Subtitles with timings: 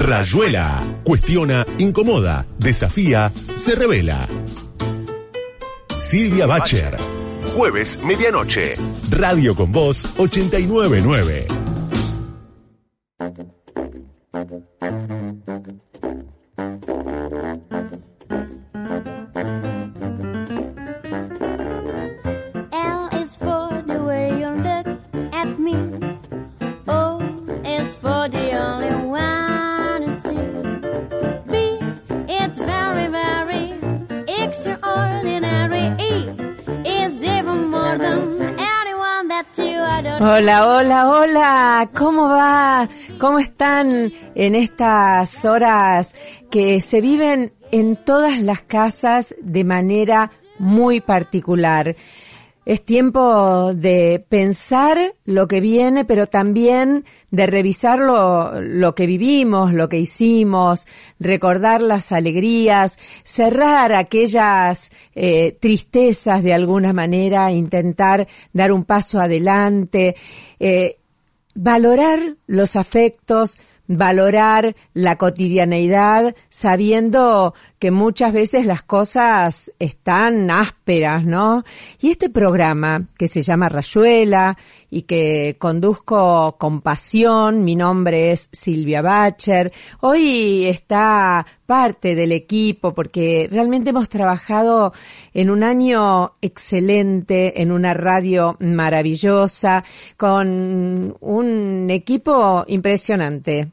[0.00, 0.82] Rayuela.
[1.04, 4.26] Cuestiona, incomoda, desafía, se revela.
[5.98, 6.96] Silvia Bacher.
[7.54, 8.76] Jueves, medianoche.
[9.10, 11.59] Radio con Voz 899.
[40.40, 42.88] Hola, hola, hola, ¿cómo va?
[43.18, 46.14] ¿Cómo están en estas horas
[46.50, 51.94] que se viven en todas las casas de manera muy particular?
[52.70, 59.72] Es tiempo de pensar lo que viene, pero también de revisar lo, lo que vivimos,
[59.72, 60.86] lo que hicimos,
[61.18, 70.14] recordar las alegrías, cerrar aquellas eh, tristezas de alguna manera, intentar dar un paso adelante,
[70.60, 70.98] eh,
[71.56, 81.64] valorar los afectos, valorar la cotidianeidad, sabiendo que muchas veces las cosas están ásperas, ¿no?
[81.98, 84.56] Y este programa, que se llama Rayuela
[84.90, 92.92] y que conduzco con pasión, mi nombre es Silvia Bacher, hoy está parte del equipo
[92.92, 94.92] porque realmente hemos trabajado
[95.32, 99.84] en un año excelente, en una radio maravillosa,
[100.18, 103.70] con un equipo impresionante.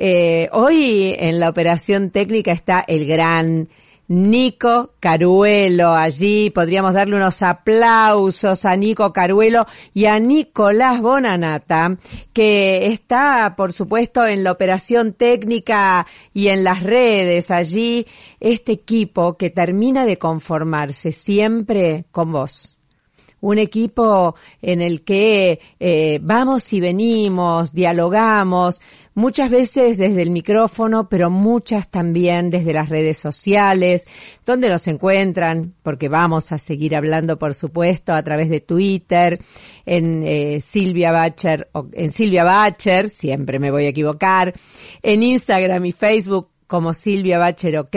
[0.00, 3.68] Eh, hoy en la operación técnica está el gran
[4.06, 6.50] Nico Caruelo allí.
[6.50, 11.98] Podríamos darle unos aplausos a Nico Caruelo y a Nicolás Bonanata,
[12.32, 18.06] que está, por supuesto, en la operación técnica y en las redes allí.
[18.38, 22.78] Este equipo que termina de conformarse siempre con vos
[23.40, 28.80] un equipo en el que eh, vamos y venimos, dialogamos,
[29.18, 34.06] muchas veces desde el micrófono, pero muchas también desde las redes sociales,
[34.46, 39.40] donde nos encuentran, porque vamos a seguir hablando, por supuesto, a través de Twitter,
[39.84, 44.52] en eh, Silvia Bacher, en Silvia Bacher, siempre me voy a equivocar,
[45.02, 47.96] en Instagram y Facebook como Silvia Bacher OK,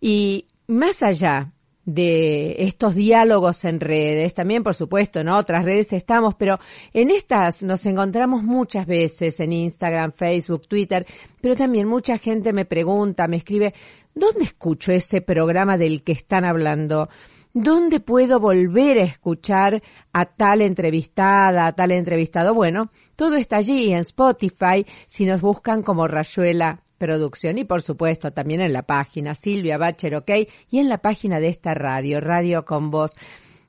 [0.00, 1.52] y más allá
[1.88, 6.58] de estos diálogos en redes, también por supuesto en otras redes estamos, pero
[6.92, 11.06] en estas nos encontramos muchas veces en Instagram, Facebook, Twitter,
[11.40, 13.72] pero también mucha gente me pregunta, me escribe,
[14.14, 17.08] ¿dónde escucho ese programa del que están hablando?
[17.54, 19.82] ¿Dónde puedo volver a escuchar
[20.12, 22.52] a tal entrevistada, a tal entrevistado?
[22.52, 28.32] Bueno, todo está allí en Spotify si nos buscan como Rayuela producción y por supuesto
[28.32, 30.30] también en la página Silvia Bacher OK
[30.70, 33.16] y en la página de esta radio, Radio con Voz.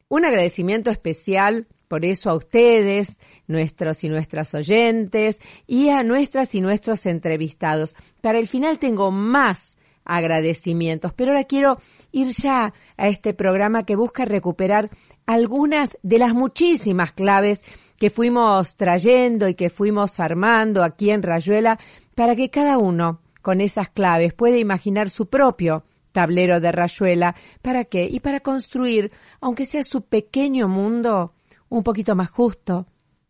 [0.10, 6.62] Un agradecimiento especial por eso a ustedes, nuestros y nuestras oyentes y a nuestras y
[6.62, 7.96] nuestros entrevistados.
[8.22, 9.76] Para el final tengo más
[10.06, 11.80] agradecimientos, pero ahora quiero
[12.12, 14.90] ir ya a este programa que busca recuperar
[15.26, 17.64] algunas de las muchísimas claves
[17.98, 21.80] que fuimos trayendo y que fuimos armando aquí en Rayuela
[22.20, 27.34] para que cada uno con esas claves pueda imaginar su propio tablero de rayuela.
[27.62, 28.10] ¿Para qué?
[28.12, 31.34] Y para construir, aunque sea su pequeño mundo,
[31.70, 32.88] un poquito más justo,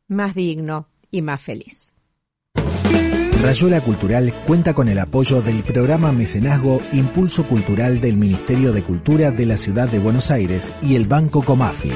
[0.07, 1.93] más digno y más feliz.
[3.43, 9.29] Rayuela Cultural cuenta con el apoyo del programa Mecenazgo Impulso Cultural del Ministerio de Cultura
[9.29, 11.91] de la Ciudad de Buenos Aires y el Banco Comafi.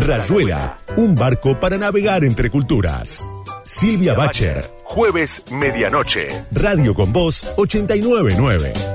[0.00, 3.22] Rayuela, un barco para navegar entre culturas.
[3.64, 6.46] Silvia Bacher, jueves medianoche.
[6.52, 8.91] Radio con Voz 899.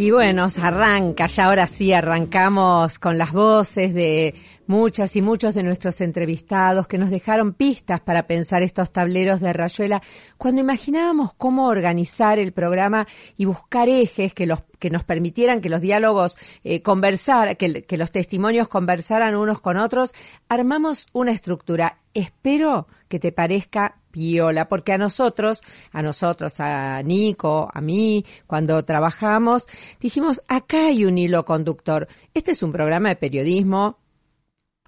[0.00, 4.34] Y bueno, arranca, ya ahora sí arrancamos con las voces de
[4.66, 9.52] muchas y muchos de nuestros entrevistados que nos dejaron pistas para pensar estos tableros de
[9.52, 10.00] Rayuela
[10.38, 13.06] cuando imaginábamos cómo organizar el programa
[13.36, 18.10] y buscar ejes que los que nos permitieran que los diálogos eh, conversar, que los
[18.10, 20.14] testimonios conversaran unos con otros,
[20.48, 21.99] armamos una estructura.
[22.14, 25.60] Espero que te parezca piola, porque a nosotros,
[25.92, 29.66] a nosotros, a Nico, a mí, cuando trabajamos,
[30.00, 32.08] dijimos, acá hay un hilo conductor.
[32.34, 34.00] Este es un programa de periodismo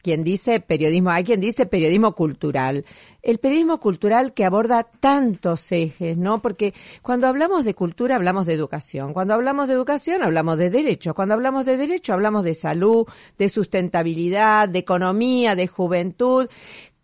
[0.02, 2.84] quien dice periodismo, hay quien dice periodismo cultural.
[3.22, 6.42] El periodismo cultural que aborda tantos ejes, ¿no?
[6.42, 9.14] Porque cuando hablamos de cultura hablamos de educación.
[9.14, 11.14] Cuando hablamos de educación hablamos de derecho.
[11.14, 13.06] Cuando hablamos de derecho hablamos de salud,
[13.38, 16.48] de sustentabilidad, de economía, de juventud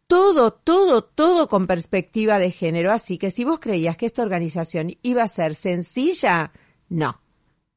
[0.09, 2.93] todo, todo, todo con perspectiva de género.
[2.93, 6.51] Así que si vos creías que esta organización iba a ser sencilla,
[6.89, 7.21] no.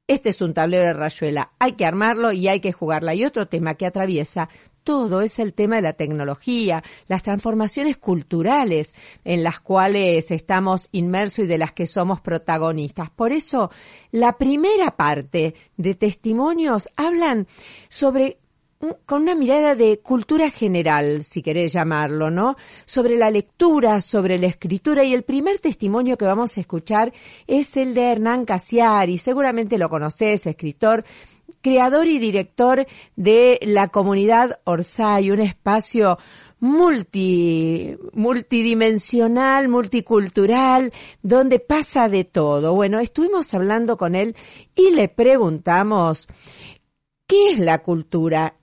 [0.08, 1.52] Este es un tablero de rayuela.
[1.60, 3.14] Hay que armarlo y hay que jugarla.
[3.14, 4.50] Y otro tema que atraviesa
[4.84, 11.46] todo es el tema de la tecnología, las transformaciones culturales en las cuales estamos inmersos
[11.46, 13.10] y de las que somos protagonistas.
[13.10, 13.72] Por eso,
[14.12, 17.48] la primera parte de testimonios hablan
[17.90, 18.41] sobre
[19.06, 22.56] con una mirada de cultura general, si querés llamarlo, ¿no?
[22.86, 25.04] Sobre la lectura, sobre la escritura.
[25.04, 27.14] Y el primer testimonio que vamos a escuchar
[27.48, 29.18] es el de Hernán Casiari.
[29.18, 31.04] Seguramente lo conoces, escritor,
[31.62, 32.86] creador y director
[33.16, 36.18] de la comunidad Orsay, un espacio
[36.60, 40.92] multi, multidimensional, multicultural,
[41.22, 42.74] donde pasa de todo.
[42.74, 44.36] Bueno, estuvimos hablando con él
[44.76, 46.28] y le preguntamos,
[47.28, 48.56] ¿qué es la cultura?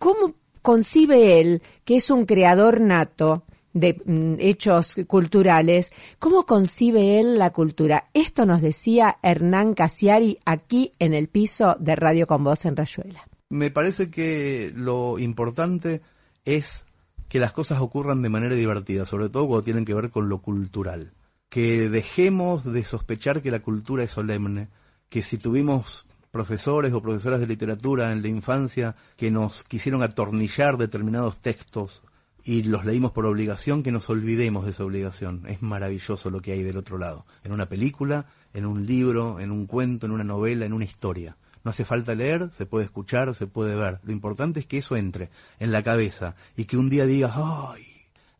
[0.00, 3.44] ¿Cómo concibe él, que es un creador nato
[3.74, 8.08] de mm, hechos culturales, cómo concibe él la cultura?
[8.14, 13.28] Esto nos decía Hernán Casiari aquí en el piso de Radio con Voz en Rayuela.
[13.50, 16.00] Me parece que lo importante
[16.46, 16.86] es
[17.28, 20.40] que las cosas ocurran de manera divertida, sobre todo cuando tienen que ver con lo
[20.40, 21.12] cultural.
[21.50, 24.70] Que dejemos de sospechar que la cultura es solemne,
[25.10, 30.78] que si tuvimos profesores o profesoras de literatura en la infancia que nos quisieron atornillar
[30.78, 32.02] determinados textos
[32.44, 35.42] y los leímos por obligación, que nos olvidemos de esa obligación.
[35.46, 39.50] Es maravilloso lo que hay del otro lado, en una película, en un libro, en
[39.50, 41.36] un cuento, en una novela, en una historia.
[41.62, 44.00] No hace falta leer, se puede escuchar, se puede ver.
[44.02, 47.86] Lo importante es que eso entre en la cabeza y que un día digas, ¡ay!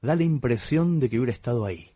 [0.01, 1.90] Da la impresión de que hubiera estado ahí.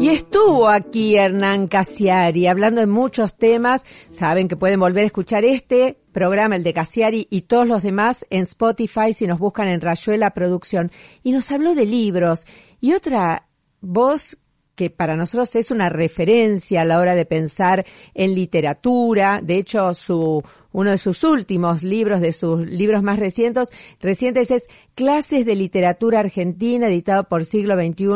[0.00, 3.84] Y estuvo aquí Hernán Casiari hablando de muchos temas.
[4.08, 8.26] Saben que pueden volver a escuchar este programa, el de Casiari y todos los demás
[8.30, 10.90] en Spotify si nos buscan en Rayuela Producción.
[11.22, 12.46] Y nos habló de libros.
[12.80, 13.46] Y otra
[13.82, 14.38] voz
[14.80, 17.84] que para nosotros es una referencia a la hora de pensar
[18.14, 19.42] en literatura.
[19.42, 20.42] De hecho, su,
[20.72, 23.68] uno de sus últimos libros, de sus libros más recientes,
[24.00, 28.06] recientes es Clases de Literatura Argentina, editado por Siglo XXI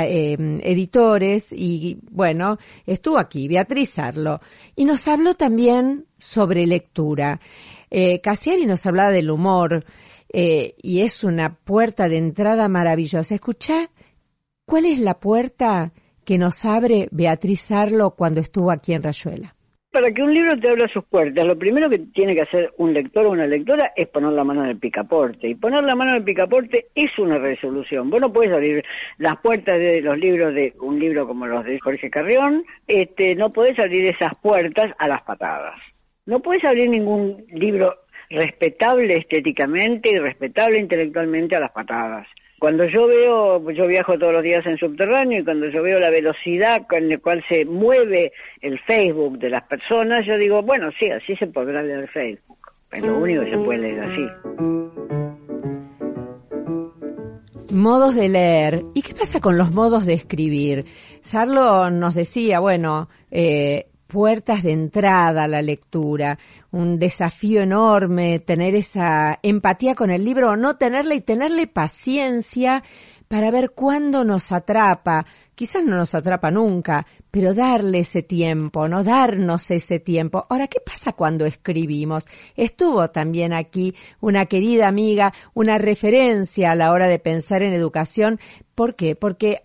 [0.00, 1.52] eh, Editores.
[1.52, 2.56] Y bueno,
[2.86, 4.40] estuvo aquí, Beatriz Arlo.
[4.76, 7.40] Y nos habló también sobre lectura.
[7.90, 9.84] Eh, Casiari nos hablaba del humor.
[10.32, 13.34] Eh, y es una puerta de entrada maravillosa.
[13.34, 13.90] Escucha
[14.68, 15.92] ¿Cuál es la puerta
[16.24, 19.54] que nos abre Beatriz Arlo cuando estuvo aquí en Rayuela?
[19.92, 22.92] Para que un libro te abra sus puertas, lo primero que tiene que hacer un
[22.92, 25.48] lector o una lectora es poner la mano en el picaporte.
[25.48, 28.10] Y poner la mano en el picaporte es una resolución.
[28.10, 28.84] Vos no podés abrir
[29.18, 33.52] las puertas de los libros de un libro como los de Jorge Carrión, este, no
[33.52, 35.80] podés abrir esas puertas a las patadas.
[36.24, 37.94] No podés abrir ningún libro
[38.30, 42.26] respetable estéticamente y respetable intelectualmente a las patadas.
[42.58, 46.10] Cuando yo veo, yo viajo todos los días en subterráneo y cuando yo veo la
[46.10, 48.32] velocidad con la cual se mueve
[48.62, 52.58] el Facebook de las personas, yo digo, bueno, sí, así se podrá leer Facebook.
[52.92, 54.26] Es lo único que se puede leer así.
[57.74, 58.84] Modos de leer.
[58.94, 60.86] ¿Y qué pasa con los modos de escribir?
[61.20, 66.38] Sarlo nos decía, bueno, eh, puertas de entrada a la lectura,
[66.70, 72.82] un desafío enorme tener esa empatía con el libro o no tenerla y tenerle paciencia
[73.28, 75.26] para ver cuándo nos atrapa.
[75.54, 80.44] Quizás no nos atrapa nunca, pero darle ese tiempo, no darnos ese tiempo.
[80.48, 82.26] Ahora, ¿qué pasa cuando escribimos?
[82.54, 88.38] Estuvo también aquí una querida amiga, una referencia a la hora de pensar en educación.
[88.74, 89.16] ¿Por qué?
[89.16, 89.64] Porque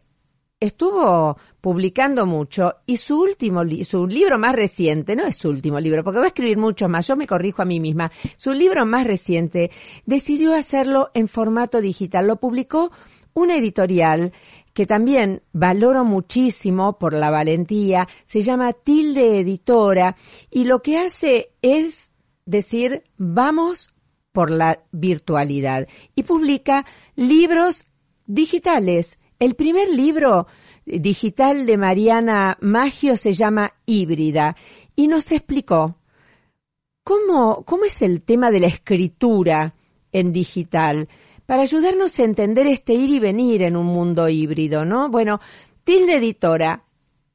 [0.61, 6.03] estuvo publicando mucho y su último su libro más reciente, no es su último libro,
[6.03, 9.05] porque va a escribir mucho más, yo me corrijo a mí misma, su libro más
[9.05, 9.71] reciente
[10.05, 12.91] decidió hacerlo en formato digital, lo publicó
[13.33, 14.31] una editorial
[14.73, 20.15] que también valoro muchísimo por la valentía, se llama Tilde Editora
[20.49, 22.11] y lo que hace es
[22.45, 23.89] decir, vamos
[24.31, 27.85] por la virtualidad y publica libros
[28.27, 30.45] digitales el primer libro
[30.85, 34.55] digital de Mariana Maggio se llama Híbrida
[34.95, 35.97] y nos explicó
[37.03, 39.73] cómo, cómo es el tema de la escritura
[40.11, 41.09] en digital
[41.47, 45.09] para ayudarnos a entender este ir y venir en un mundo híbrido, ¿no?
[45.09, 45.39] Bueno,
[45.83, 46.85] Tilde Editora,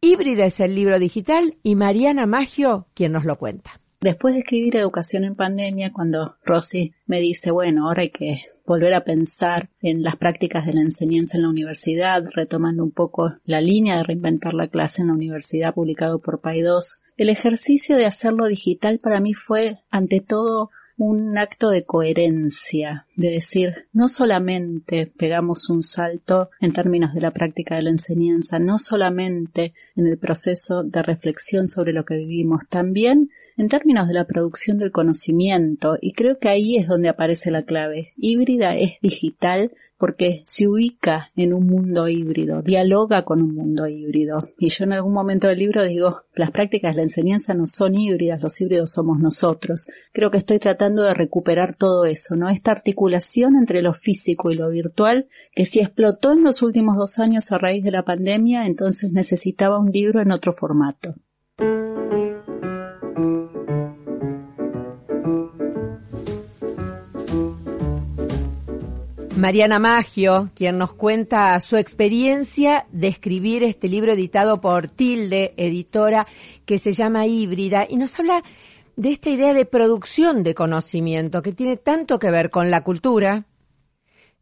[0.01, 3.81] Híbrida es el libro digital y Mariana Maggio quien nos lo cuenta.
[4.01, 8.95] Después de escribir Educación en Pandemia, cuando Rosy me dice, bueno, ahora hay que volver
[8.95, 13.61] a pensar en las prácticas de la enseñanza en la universidad, retomando un poco la
[13.61, 17.03] línea de reinventar la clase en la universidad publicado por PAI2.
[17.17, 23.31] El ejercicio de hacerlo digital para mí fue, ante todo, un acto de coherencia, de
[23.31, 28.79] decir, no solamente pegamos un salto en términos de la práctica de la enseñanza, no
[28.79, 34.27] solamente en el proceso de reflexión sobre lo que vivimos, también en términos de la
[34.27, 38.09] producción del conocimiento, y creo que ahí es donde aparece la clave.
[38.17, 44.39] Híbrida es digital, porque se ubica en un mundo híbrido, dialoga con un mundo híbrido.
[44.59, 47.95] Y yo en algún momento del libro digo, las prácticas de la enseñanza no son
[47.95, 49.87] híbridas, los híbridos somos nosotros.
[50.13, 52.49] Creo que estoy tratando de recuperar todo eso, ¿no?
[52.49, 57.19] Esta articulación entre lo físico y lo virtual, que si explotó en los últimos dos
[57.19, 61.15] años a raíz de la pandemia, entonces necesitaba un libro en otro formato.
[69.37, 76.27] Mariana Maggio, quien nos cuenta su experiencia de escribir este libro editado por Tilde, editora,
[76.65, 78.43] que se llama Híbrida, y nos habla
[78.97, 83.45] de esta idea de producción de conocimiento que tiene tanto que ver con la cultura,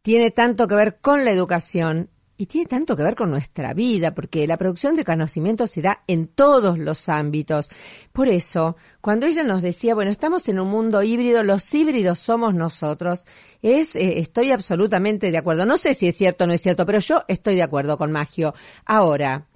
[0.01, 4.13] tiene tanto que ver con la educación y tiene tanto que ver con nuestra vida,
[4.13, 7.69] porque la producción de conocimiento se da en todos los ámbitos.
[8.11, 12.53] Por eso, cuando ella nos decía, bueno, estamos en un mundo híbrido, los híbridos somos
[12.53, 13.25] nosotros,
[13.61, 15.65] es, eh, estoy absolutamente de acuerdo.
[15.65, 18.11] No sé si es cierto o no es cierto, pero yo estoy de acuerdo con
[18.11, 18.53] Magio.
[18.85, 19.47] Ahora,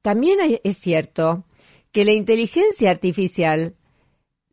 [0.00, 1.44] también es cierto
[1.90, 3.76] que la inteligencia artificial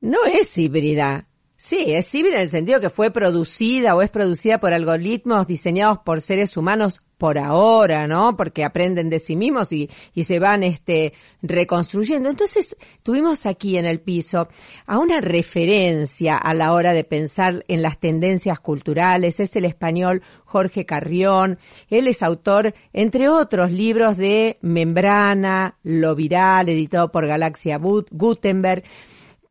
[0.02, 1.29] no es híbrida.
[1.62, 5.98] Sí, es híbrida en el sentido que fue producida o es producida por algoritmos diseñados
[6.06, 8.38] por seres humanos por ahora, ¿no?
[8.38, 11.12] Porque aprenden de sí mismos y, y se van este
[11.42, 12.30] reconstruyendo.
[12.30, 14.48] Entonces, tuvimos aquí en el piso
[14.86, 20.22] a una referencia a la hora de pensar en las tendencias culturales, es el español
[20.46, 21.60] Jorge Carrión.
[21.90, 28.86] Él es autor, entre otros libros de Membrana, Lo Viral, editado por Galaxia Gutenberg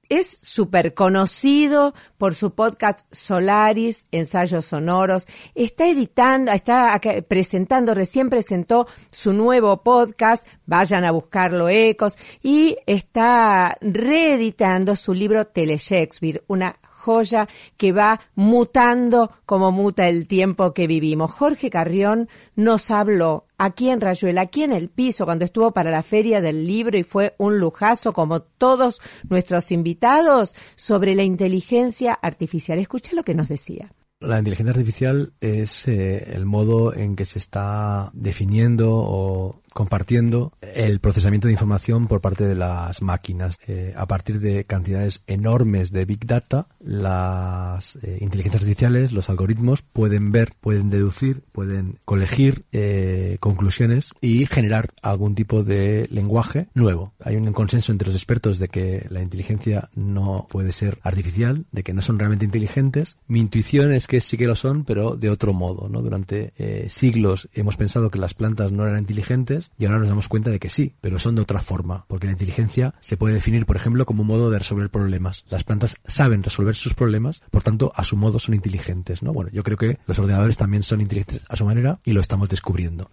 [0.08, 5.26] es súper conocido por su podcast Solaris, ensayos sonoros.
[5.54, 6.98] Está editando, está
[7.28, 15.46] presentando, recién presentó su nuevo podcast, vayan a buscarlo Ecos, y está reeditando su libro
[15.46, 21.30] Tele Shakespeare, una joya que va mutando como muta el tiempo que vivimos.
[21.30, 26.02] Jorge Carrión nos habló aquí en Rayuela, aquí en el piso, cuando estuvo para la
[26.02, 32.78] feria del libro y fue un lujazo como todos nuestros invitados sobre la inteligencia artificial.
[32.78, 33.92] Escucha lo que nos decía.
[34.20, 40.98] La inteligencia artificial es eh, el modo en que se está definiendo o compartiendo el
[40.98, 43.56] procesamiento de información por parte de las máquinas.
[43.68, 49.82] Eh, a partir de cantidades enormes de Big Data, las eh, inteligencias artificiales, los algoritmos,
[49.82, 57.12] pueden ver, pueden deducir, pueden colegir eh, conclusiones y generar algún tipo de lenguaje nuevo.
[57.24, 61.84] Hay un consenso entre los expertos de que la inteligencia no puede ser artificial, de
[61.84, 63.16] que no son realmente inteligentes.
[63.28, 65.88] Mi intuición es que sí que lo son, pero de otro modo.
[65.88, 66.52] Durante
[66.88, 70.58] siglos hemos pensado que las plantas no eran inteligentes y ahora nos damos cuenta de
[70.58, 74.06] que sí, pero son de otra forma, porque la inteligencia se puede definir, por ejemplo,
[74.06, 75.44] como un modo de resolver problemas.
[75.48, 79.32] Las plantas saben resolver sus problemas, por tanto, a su modo son inteligentes, ¿no?
[79.32, 82.48] Bueno, yo creo que los ordenadores también son inteligentes a su manera y lo estamos
[82.48, 83.10] descubriendo.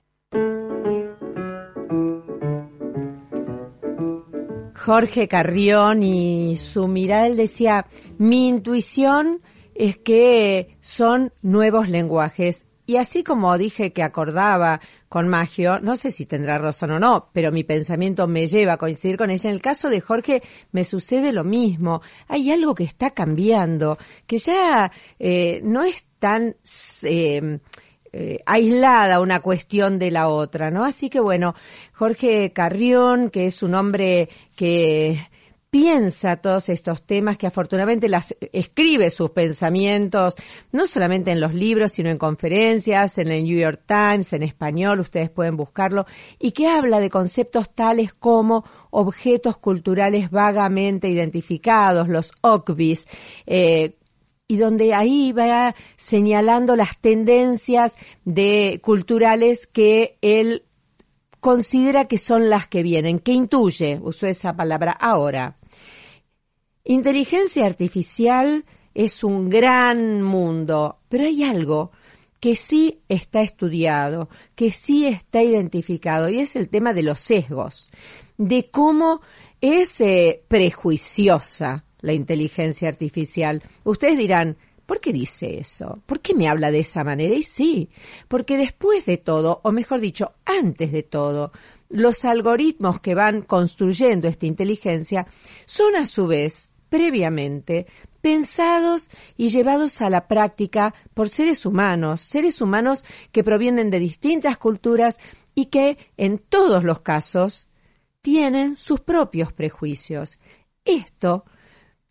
[4.85, 7.87] Jorge Carrión y su mirada, él decía,
[8.19, 9.41] mi intuición
[9.73, 16.11] es que son nuevos lenguajes y así como dije que acordaba con Magio, no sé
[16.11, 19.49] si tendrá razón o no, pero mi pensamiento me lleva a coincidir con ella.
[19.49, 22.01] En el caso de Jorge me sucede lo mismo.
[22.27, 26.55] Hay algo que está cambiando, que ya eh, no es tan
[27.03, 27.59] eh,
[28.13, 30.85] eh, aislada una cuestión de la otra, ¿no?
[30.85, 31.55] Así que bueno,
[31.91, 35.19] Jorge Carrión, que es un hombre que
[35.75, 40.35] piensa todos estos temas, que afortunadamente las escribe sus pensamientos,
[40.71, 45.01] no solamente en los libros, sino en conferencias, en el New York Times, en español,
[45.01, 46.05] ustedes pueden buscarlo,
[46.39, 53.05] y que habla de conceptos tales como objetos culturales vagamente identificados, los OCBIs,
[53.45, 53.97] eh,
[54.47, 60.63] y donde ahí va señalando las tendencias de culturales que él
[61.45, 65.59] considera que son las que vienen, que intuye, usó esa palabra ahora.
[66.83, 71.91] Inteligencia artificial es un gran mundo, pero hay algo
[72.39, 77.91] que sí está estudiado, que sí está identificado, y es el tema de los sesgos,
[78.39, 79.21] de cómo
[79.61, 83.61] es eh, prejuiciosa la inteligencia artificial.
[83.83, 86.01] Ustedes dirán, ¿Por qué dice eso?
[86.05, 87.33] ¿Por qué me habla de esa manera?
[87.33, 87.89] Y sí,
[88.27, 91.51] porque después de todo, o mejor dicho, antes de todo,
[91.89, 95.27] los algoritmos que van construyendo esta inteligencia
[95.65, 97.87] son a su vez, previamente,
[98.21, 104.57] pensados y llevados a la práctica por seres humanos, seres humanos que provienen de distintas
[104.57, 105.17] culturas
[105.55, 107.67] y que, en todos los casos,
[108.21, 110.39] tienen sus propios prejuicios.
[110.83, 111.45] Esto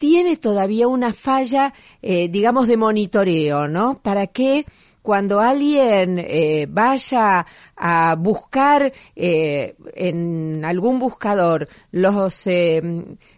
[0.04, 4.02] tiene todavía una falla, eh, digamos, de monitoreo, ¿no?
[4.02, 4.66] Para que
[5.00, 12.46] cuando alguien eh, vaya a buscar eh, en algún buscador los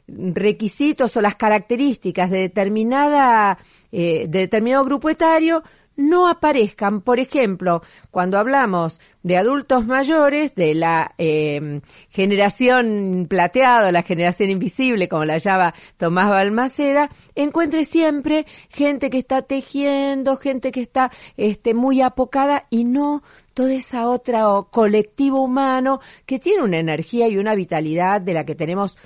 [0.09, 3.59] requisitos o las características de determinada
[3.93, 5.63] de determinado grupo etario
[5.97, 14.03] no aparezcan, por ejemplo, cuando hablamos de adultos mayores, de la eh, generación plateada, la
[14.03, 20.83] generación invisible, como la llama Tomás Balmaceda, encuentre siempre gente que está tejiendo, gente que
[20.83, 23.23] está este, muy apocada y no
[23.55, 28.55] toda esa otra colectivo humano que tiene una energía y una vitalidad de la que
[28.55, 28.97] tenemos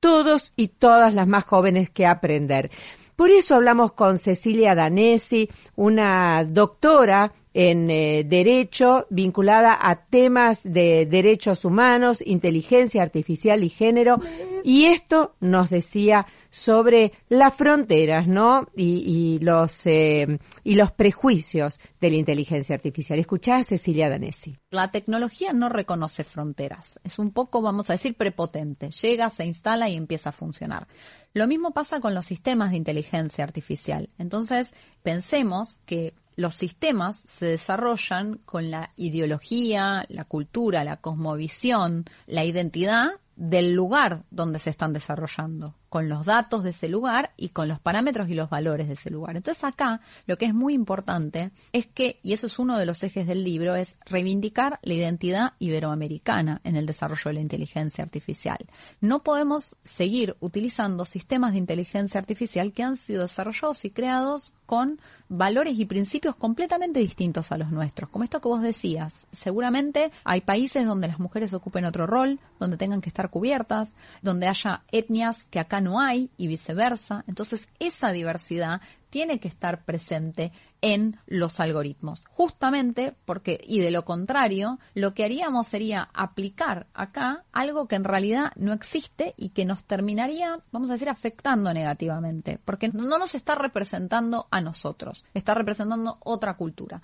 [0.00, 2.70] todos y todas las más jóvenes que aprender.
[3.16, 11.06] Por eso hablamos con Cecilia Danesi, una doctora en eh, Derecho vinculada a temas de
[11.06, 14.20] derechos humanos, inteligencia artificial y género.
[14.64, 18.68] Y esto nos decía sobre las fronteras, ¿no?
[18.76, 23.18] Y, los, eh, y los prejuicios de la inteligencia artificial.
[23.18, 24.56] Escuchá a Cecilia Danesi.
[24.70, 26.98] La tecnología no reconoce fronteras.
[27.04, 28.90] Es un poco, vamos a decir, prepotente.
[28.90, 30.88] Llega, se instala y empieza a funcionar.
[31.34, 34.08] Lo mismo pasa con los sistemas de inteligencia artificial.
[34.18, 34.70] Entonces,
[35.02, 43.10] pensemos que los sistemas se desarrollan con la ideología, la cultura, la cosmovisión, la identidad
[43.34, 47.78] del lugar donde se están desarrollando con los datos de ese lugar y con los
[47.78, 49.36] parámetros y los valores de ese lugar.
[49.36, 53.00] Entonces acá lo que es muy importante es que, y eso es uno de los
[53.04, 58.58] ejes del libro, es reivindicar la identidad iberoamericana en el desarrollo de la inteligencia artificial.
[59.00, 64.98] No podemos seguir utilizando sistemas de inteligencia artificial que han sido desarrollados y creados con
[65.28, 68.10] valores y principios completamente distintos a los nuestros.
[68.10, 72.76] Como esto que vos decías, seguramente hay países donde las mujeres ocupen otro rol, donde
[72.76, 73.92] tengan que estar cubiertas,
[74.22, 77.24] donde haya etnias que acá no hay y viceversa.
[77.28, 82.24] Entonces, esa diversidad tiene que estar presente en los algoritmos.
[82.28, 88.02] Justamente porque, y de lo contrario, lo que haríamos sería aplicar acá algo que en
[88.02, 93.36] realidad no existe y que nos terminaría, vamos a decir, afectando negativamente, porque no nos
[93.36, 97.02] está representando a nosotros, está representando otra cultura.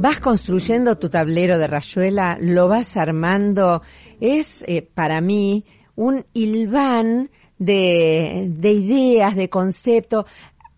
[0.00, 3.82] Vas construyendo tu tablero de rayuela, lo vas armando,
[4.18, 5.62] es eh, para mí
[5.94, 10.24] un hilván de, de ideas, de conceptos.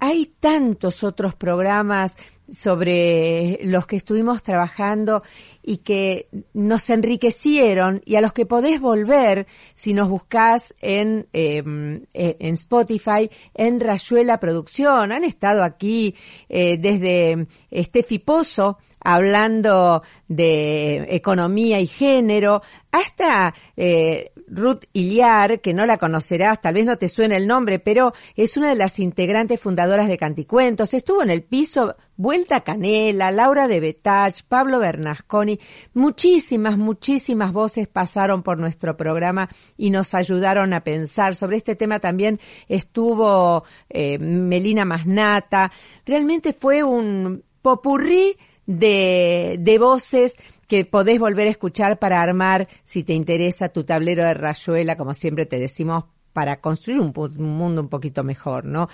[0.00, 2.16] Hay tantos otros programas
[2.52, 5.22] sobre los que estuvimos trabajando
[5.62, 12.04] y que nos enriquecieron y a los que podés volver si nos buscás en, em,
[12.12, 15.12] eh, en Spotify, en Rayuela Producción.
[15.12, 16.14] Han estado aquí
[16.48, 25.86] eh, desde Steffi Pozo, hablando de economía y género, hasta eh, Ruth Iliar, que no
[25.86, 29.58] la conocerás, tal vez no te suene el nombre, pero es una de las integrantes
[29.58, 30.92] fundadoras de Canticuentos.
[30.92, 35.58] Estuvo en el piso Vuelta Canela, Laura de Betach, Pablo Bernasconi.
[35.94, 41.34] Muchísimas, muchísimas voces pasaron por nuestro programa y nos ayudaron a pensar.
[41.34, 42.38] Sobre este tema también
[42.68, 45.72] estuvo eh, Melina Masnata.
[46.04, 48.36] Realmente fue un popurrí
[48.78, 50.36] de, de voces
[50.72, 55.12] que podés volver a escuchar para armar, si te interesa, tu tablero de rayuela, como
[55.12, 58.88] siempre te decimos, para construir un, mundo un poquito mejor, ¿no?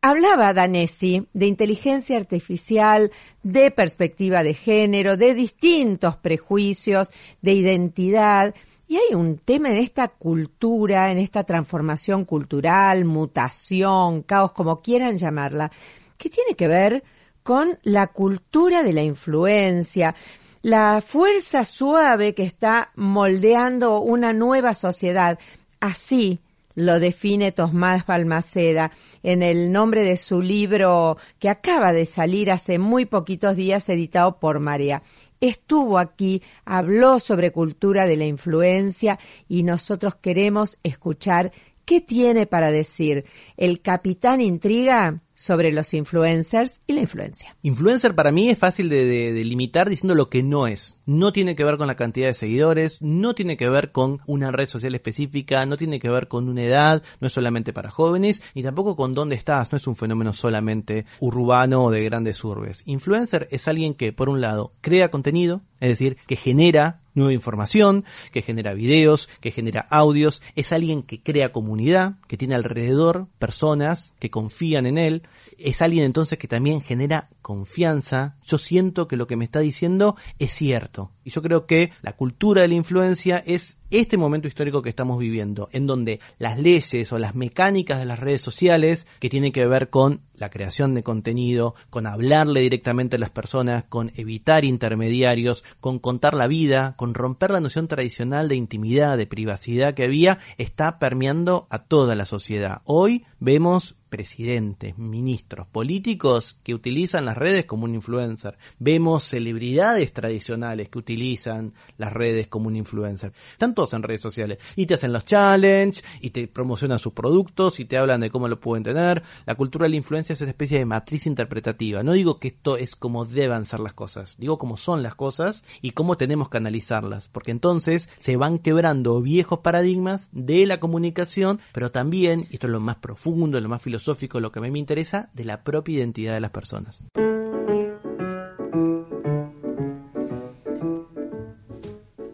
[0.00, 3.10] Hablaba Danesi de inteligencia artificial,
[3.42, 7.10] de perspectiva de género, de distintos prejuicios,
[7.40, 8.54] de identidad.
[8.88, 15.18] Y hay un tema en esta cultura, en esta transformación cultural, mutación, caos, como quieran
[15.18, 15.70] llamarla,
[16.16, 17.02] que tiene que ver
[17.42, 20.14] con la cultura de la influencia,
[20.62, 25.38] la fuerza suave que está moldeando una nueva sociedad.
[25.80, 26.40] Así
[26.74, 32.78] lo define Tomás Balmaceda en el nombre de su libro que acaba de salir hace
[32.78, 35.02] muy poquitos días editado por María.
[35.40, 41.52] Estuvo aquí, habló sobre cultura de la influencia y nosotros queremos escuchar
[41.84, 43.24] ¿Qué tiene para decir
[43.56, 47.56] el capitán intriga sobre los influencers y la influencia?
[47.62, 50.98] Influencer para mí es fácil de, de, de, limitar diciendo lo que no es.
[51.06, 54.52] No tiene que ver con la cantidad de seguidores, no tiene que ver con una
[54.52, 58.42] red social específica, no tiene que ver con una edad, no es solamente para jóvenes,
[58.54, 62.84] ni tampoco con dónde estás, no es un fenómeno solamente urbano o de grandes urbes.
[62.86, 68.04] Influencer es alguien que, por un lado, crea contenido, es decir, que genera nueva información,
[68.30, 74.14] que genera videos, que genera audios, es alguien que crea comunidad, que tiene alrededor personas
[74.18, 75.22] que confían en él,
[75.58, 80.16] es alguien entonces que también genera confianza, yo siento que lo que me está diciendo
[80.38, 81.12] es cierto.
[81.24, 85.18] Y yo creo que la cultura de la influencia es este momento histórico que estamos
[85.18, 89.66] viviendo, en donde las leyes o las mecánicas de las redes sociales, que tienen que
[89.66, 95.62] ver con la creación de contenido, con hablarle directamente a las personas, con evitar intermediarios,
[95.80, 100.38] con contar la vida, con romper la noción tradicional de intimidad, de privacidad que había,
[100.56, 102.80] está permeando a toda la sociedad.
[102.84, 108.58] Hoy vemos presidentes, ministros, políticos que utilizan las redes como un influencer.
[108.78, 113.32] Vemos celebridades tradicionales que utilizan las redes como un influencer.
[113.52, 114.58] Están todos en redes sociales.
[114.76, 118.48] Y te hacen los challenge, y te promocionan sus productos, y te hablan de cómo
[118.48, 119.22] lo pueden tener.
[119.46, 122.02] La cultura de la influencia es esa especie de matriz interpretativa.
[122.02, 124.34] No digo que esto es como deban ser las cosas.
[124.36, 127.28] Digo cómo son las cosas y cómo tenemos que analizarlas.
[127.28, 132.80] Porque entonces se van quebrando viejos paradigmas de la comunicación, pero también, esto es lo
[132.80, 136.34] más profundo, lo más filosófico, lo que a mí me interesa, de la propia identidad
[136.34, 137.04] de las personas.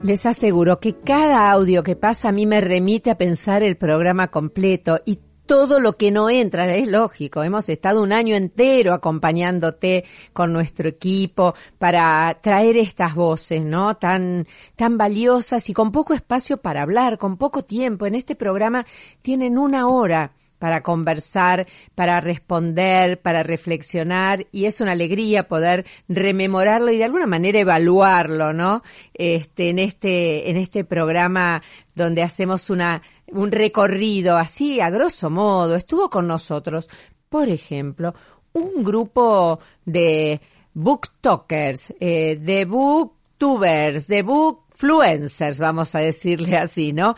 [0.03, 4.29] Les aseguro que cada audio que pasa a mí me remite a pensar el programa
[4.29, 10.05] completo y todo lo que no entra, es lógico, hemos estado un año entero acompañándote
[10.35, 13.97] con nuestro equipo para traer estas voces, ¿no?
[13.97, 18.07] Tan, tan valiosas y con poco espacio para hablar, con poco tiempo.
[18.07, 18.85] En este programa
[19.23, 26.91] tienen una hora para conversar, para responder, para reflexionar y es una alegría poder rememorarlo
[26.93, 28.83] y de alguna manera evaluarlo, ¿no?
[29.15, 31.63] Este, en este, en este programa
[31.95, 35.77] donde hacemos una, un recorrido así a grosso modo.
[35.77, 36.89] Estuvo con nosotros,
[37.29, 38.15] por ejemplo,
[38.53, 40.41] un grupo de
[40.75, 47.17] booktokers, eh, de booktubers, de bookfluencers, vamos a decirle así, ¿no?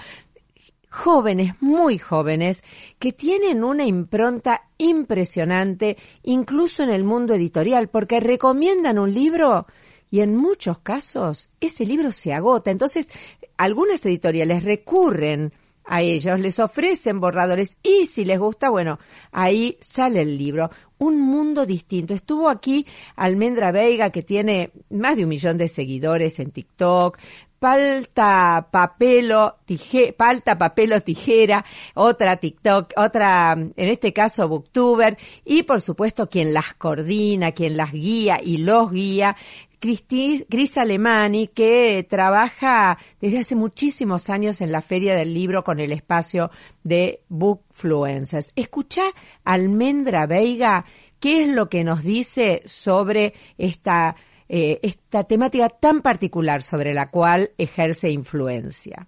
[0.91, 2.63] Jóvenes, muy jóvenes,
[2.99, 9.67] que tienen una impronta impresionante, incluso en el mundo editorial, porque recomiendan un libro
[10.11, 12.71] y en muchos casos ese libro se agota.
[12.71, 13.09] Entonces,
[13.57, 15.53] algunas editoriales recurren
[15.91, 19.01] a ellos, les ofrecen borradores y si les gusta, bueno,
[19.33, 20.71] ahí sale el libro.
[20.99, 22.15] Un mundo distinto.
[22.15, 27.19] Estuvo aquí Almendra Veiga, que tiene más de un millón de seguidores en TikTok,
[27.59, 35.81] palta, papelo, tije, palta, papelo, tijera, otra TikTok, otra, en este caso Booktuber, y por
[35.81, 39.37] supuesto quien las coordina, quien las guía y los guía,
[39.81, 45.91] Cris Alemani, que trabaja desde hace muchísimos años en la Feria del Libro con el
[45.91, 46.51] espacio
[46.85, 48.53] de Bookfluencers.
[48.55, 49.03] Escucha
[49.43, 50.85] Almendra Veiga,
[51.19, 54.17] ¿qué es lo que nos dice sobre esta
[54.53, 59.07] eh, esta temática tan particular sobre la cual ejerce influencia.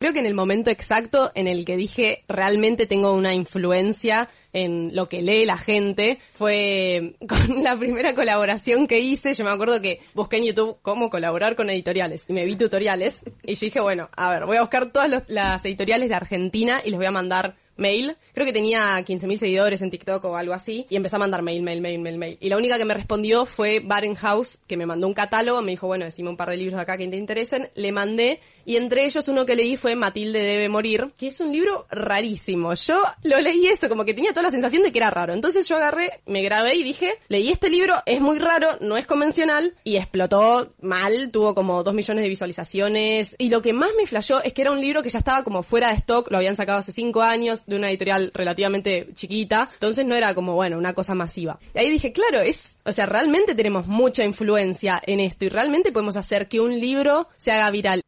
[0.00, 4.96] Creo que en el momento exacto en el que dije realmente tengo una influencia en
[4.96, 9.34] lo que lee la gente fue con la primera colaboración que hice.
[9.34, 13.24] Yo me acuerdo que busqué en YouTube cómo colaborar con editoriales y me vi tutoriales
[13.42, 16.96] y dije, bueno, a ver, voy a buscar todas las editoriales de Argentina y les
[16.96, 18.16] voy a mandar mail.
[18.32, 20.86] Creo que tenía 15.000 seguidores en TikTok o algo así.
[20.88, 22.38] Y empecé a mandar mail, mail, mail, mail, mail.
[22.40, 25.62] Y la única que me respondió fue Barenhaus, que me mandó un catálogo.
[25.62, 27.70] Me dijo, bueno, decime un par de libros acá que te interesen.
[27.74, 28.40] Le mandé.
[28.64, 32.74] Y entre ellos uno que leí fue Matilde debe morir, que es un libro rarísimo.
[32.74, 35.32] Yo lo leí eso, como que tenía toda la sensación de que era raro.
[35.32, 39.06] Entonces yo agarré, me grabé y dije, leí este libro, es muy raro, no es
[39.06, 39.74] convencional.
[39.82, 43.34] Y explotó mal, tuvo como dos millones de visualizaciones.
[43.38, 45.62] Y lo que más me flashó es que era un libro que ya estaba como
[45.62, 50.04] fuera de stock, lo habían sacado hace cinco años de una editorial relativamente chiquita, entonces
[50.04, 51.58] no era como, bueno, una cosa masiva.
[51.74, 55.92] Y ahí dije, claro, es, o sea, realmente tenemos mucha influencia en esto y realmente
[55.92, 58.02] podemos hacer que un libro se haga viral.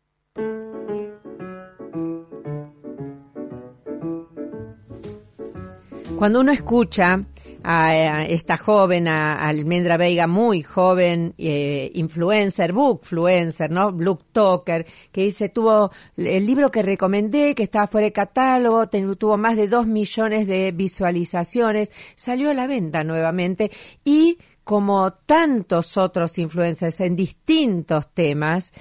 [6.22, 7.24] Cuando uno escucha
[7.64, 13.90] a, esta joven, a, Almendra Veiga, muy joven, eh, influencer, bookfluencer, ¿no?
[13.90, 19.56] Booktalker, que dice, tuvo el libro que recomendé, que estaba fuera de catálogo, tuvo más
[19.56, 23.72] de dos millones de visualizaciones, salió a la venta nuevamente
[24.04, 28.72] y como tantos otros influencers en distintos temas,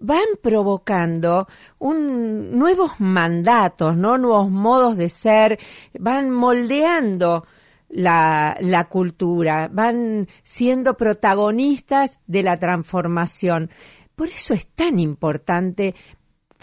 [0.00, 4.18] van provocando un, nuevos mandatos, ¿no?
[4.18, 5.58] Nuevos modos de ser,
[5.98, 7.46] van moldeando
[7.88, 13.70] la, la cultura, van siendo protagonistas de la transformación.
[14.14, 15.94] Por eso es tan importante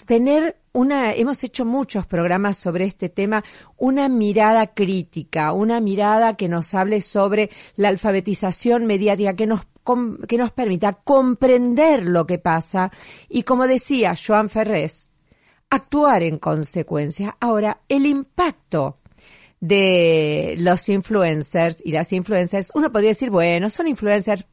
[0.06, 3.44] tener una, hemos hecho muchos programas sobre este tema,
[3.78, 9.66] una mirada crítica, una mirada que nos hable sobre la alfabetización mediática, que nos
[10.28, 12.92] que nos permita comprender lo que pasa
[13.30, 15.10] y, como decía Joan Ferrés,
[15.70, 17.38] actuar en consecuencia.
[17.40, 19.00] Ahora, el impacto
[19.60, 24.46] de los influencers y las influencers, uno podría decir, bueno, son influencers,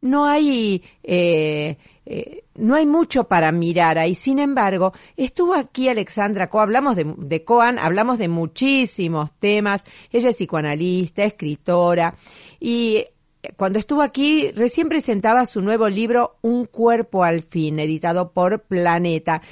[0.00, 4.14] no hay, eh, eh, no hay mucho para mirar ahí.
[4.14, 9.84] Sin embargo, estuvo aquí Alexandra Coan, hablamos de, de Coan, hablamos de muchísimos temas.
[10.12, 12.14] Ella es psicoanalista, escritora
[12.60, 13.04] y
[13.56, 19.42] cuando estuvo aquí, recién presentaba su nuevo libro Un cuerpo al fin, editado por Planeta.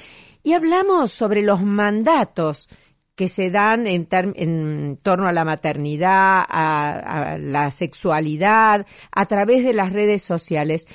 [0.43, 2.67] Y hablamos sobre los mandatos
[3.15, 9.63] que se dan en, en torno a la maternidad, a, a la sexualidad, a través
[9.63, 10.85] de las redes sociales.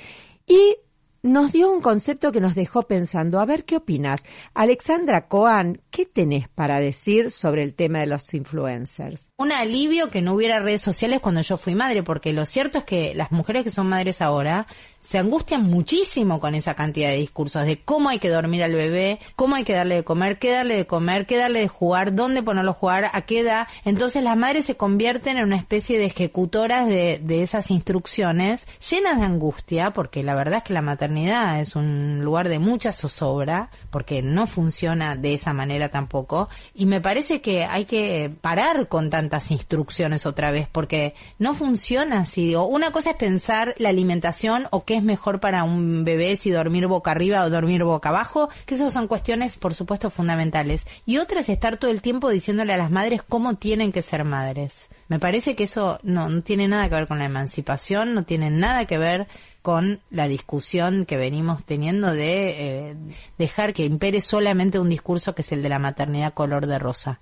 [0.45, 0.77] Y
[1.23, 3.39] nos dio un concepto que nos dejó pensando.
[3.39, 4.23] A ver qué opinas.
[4.53, 9.29] Alexandra Coan, ¿qué tenés para decir sobre el tema de los influencers?
[9.37, 12.83] Un alivio que no hubiera redes sociales cuando yo fui madre, porque lo cierto es
[12.85, 14.67] que las mujeres que son madres ahora
[15.01, 19.19] se angustian muchísimo con esa cantidad de discursos de cómo hay que dormir al bebé,
[19.35, 22.43] cómo hay que darle de comer, qué darle de comer, qué darle de jugar, dónde
[22.43, 23.67] ponerlo a jugar, a qué edad.
[23.83, 29.19] Entonces las madres se convierten en una especie de ejecutoras de, de esas instrucciones llenas
[29.19, 33.71] de angustia, porque la verdad es que la maternidad es un lugar de mucha zozobra,
[33.89, 36.49] porque no funciona de esa manera tampoco.
[36.73, 42.19] Y me parece que hay que parar con tantas instrucciones otra vez, porque no funciona
[42.19, 42.55] así.
[42.55, 46.87] Una cosa es pensar la alimentación o qué es mejor para un bebé si dormir
[46.87, 50.85] boca arriba o dormir boca abajo, que esas son cuestiones, por supuesto, fundamentales.
[51.05, 54.23] Y otra es estar todo el tiempo diciéndole a las madres cómo tienen que ser
[54.23, 54.89] madres.
[55.07, 58.49] Me parece que eso no, no tiene nada que ver con la emancipación, no tiene
[58.49, 59.27] nada que ver
[59.61, 62.95] con la discusión que venimos teniendo de eh,
[63.37, 67.19] dejar que impere solamente un discurso que es el de la maternidad color de rosa.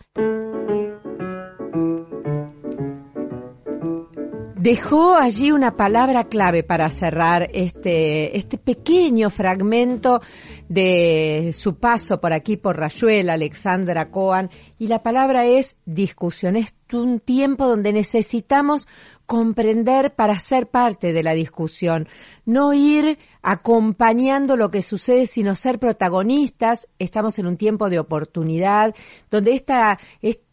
[4.59, 10.21] Dejó allí una palabra clave para cerrar este, este pequeño fragmento
[10.67, 16.57] de su paso por aquí por Rayuela, Alexandra Coan, y la palabra es discusión.
[16.57, 18.85] Es un tiempo donde necesitamos
[19.25, 22.07] comprender para ser parte de la discusión,
[22.45, 26.89] no ir acompañando lo que sucede, sino ser protagonistas.
[26.97, 28.93] Estamos en un tiempo de oportunidad,
[29.31, 29.99] donde esta,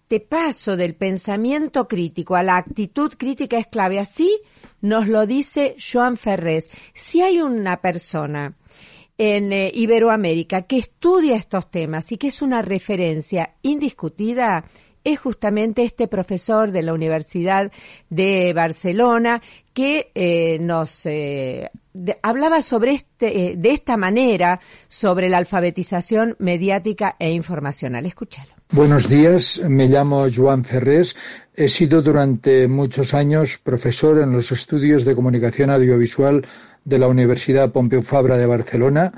[0.08, 3.98] este paso del pensamiento crítico a la actitud crítica es clave.
[3.98, 4.40] Así
[4.80, 6.68] nos lo dice Joan Ferrés.
[6.94, 8.54] Si hay una persona
[9.18, 14.66] en eh, Iberoamérica que estudia estos temas y que es una referencia indiscutida,
[15.02, 17.72] es justamente este profesor de la Universidad
[18.08, 19.42] de Barcelona
[19.72, 21.68] que eh, nos eh,
[22.22, 28.06] hablaba sobre este, de esta manera sobre la alfabetización mediática e informacional.
[28.06, 28.50] Escúchalo.
[28.70, 31.14] Buenos días, me llamo Joan Ferrés.
[31.54, 36.46] He sido durante muchos años profesor en los estudios de comunicación audiovisual
[36.84, 39.12] de la Universidad Pompeu Fabra de Barcelona.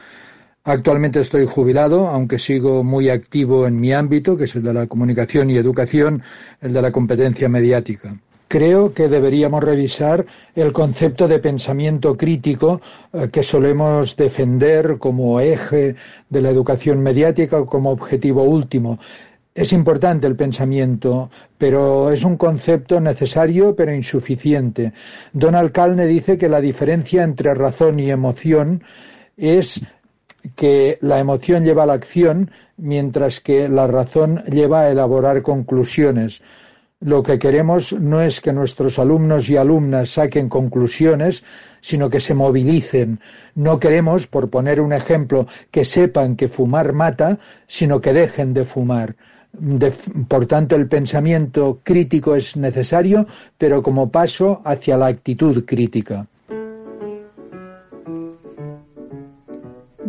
[0.65, 4.87] Actualmente estoy jubilado, aunque sigo muy activo en mi ámbito, que es el de la
[4.87, 6.23] comunicación y educación,
[6.61, 8.19] el de la competencia mediática.
[8.49, 12.81] Creo que deberíamos revisar el concepto de pensamiento crítico
[13.13, 15.97] eh, que solemos defender como eje
[16.31, 18.99] de la educación mediática o como objetivo último.
[19.55, 24.93] Es importante el pensamiento, pero es un concepto necesario pero insuficiente.
[25.35, 28.83] Donald Calne dice que la diferencia entre razón y emoción
[29.37, 29.81] es
[30.57, 36.41] que la emoción lleva a la acción, mientras que la razón lleva a elaborar conclusiones.
[37.01, 41.45] Lo que queremos no es que nuestros alumnos y alumnas saquen conclusiones,
[41.81, 43.21] sino que se movilicen.
[43.55, 48.65] No queremos, por poner un ejemplo, que sepan que fumar mata, sino que dejen de
[48.65, 49.17] fumar
[50.29, 56.27] por tanto, el pensamiento crítico es necesario, pero como paso hacia la actitud crítica.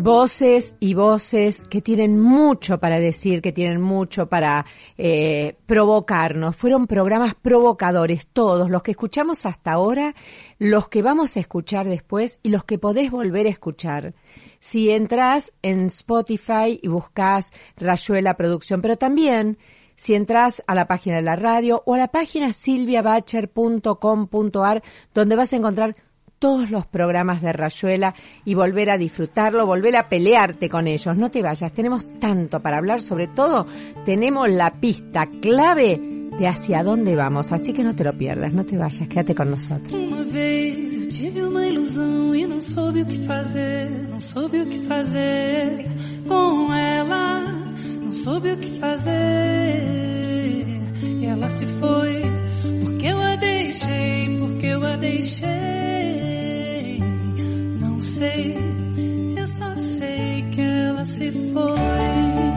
[0.01, 4.65] Voces y voces que tienen mucho para decir, que tienen mucho para
[4.97, 6.55] eh, provocarnos.
[6.55, 10.15] Fueron programas provocadores, todos, los que escuchamos hasta ahora,
[10.57, 14.13] los que vamos a escuchar después y los que podés volver a escuchar
[14.59, 19.57] si entras en Spotify y buscas Rayuela Producción, pero también
[19.95, 24.81] si entras a la página de la radio o a la página silviabacher.com.ar,
[25.13, 25.93] donde vas a encontrar
[26.39, 31.15] todos los programas de Rayuela y volver a disfrutarlo, volver a pelearte con ellos.
[31.15, 33.67] No te vayas, tenemos tanto para hablar, sobre todo
[34.05, 35.99] tenemos la pista clave
[36.39, 39.51] de hacia dónde vamos, así que no te lo pierdas, no te vayas, quédate con
[39.51, 39.91] nosotros.
[58.19, 58.53] Sei,
[59.37, 62.49] eu só sei que ela se foi.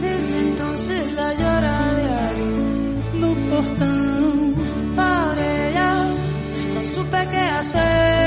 [0.00, 2.50] Desde entonces la llora diario.
[3.14, 4.54] No portón
[4.94, 6.10] por ella,
[6.74, 8.17] no supe qué hacer.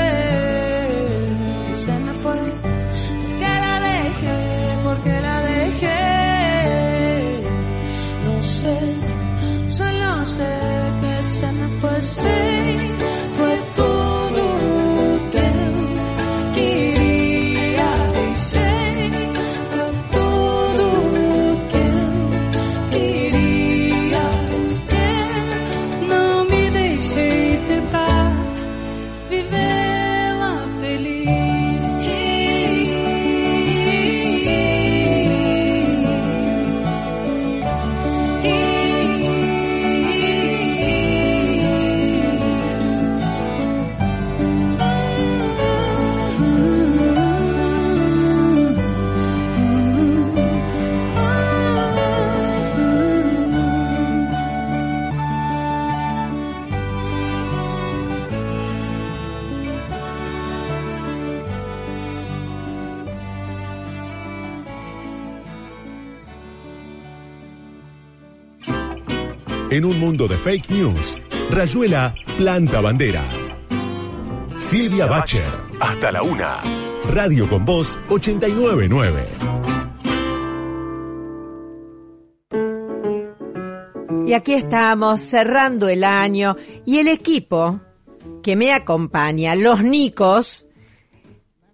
[69.72, 71.16] En un mundo de fake news,
[71.50, 73.24] Rayuela planta bandera.
[74.54, 76.60] Silvia Bacher, hasta la una.
[77.08, 79.26] Radio con Voz 899.
[84.26, 86.54] Y aquí estamos cerrando el año
[86.84, 87.80] y el equipo
[88.42, 90.66] que me acompaña, los Nicos,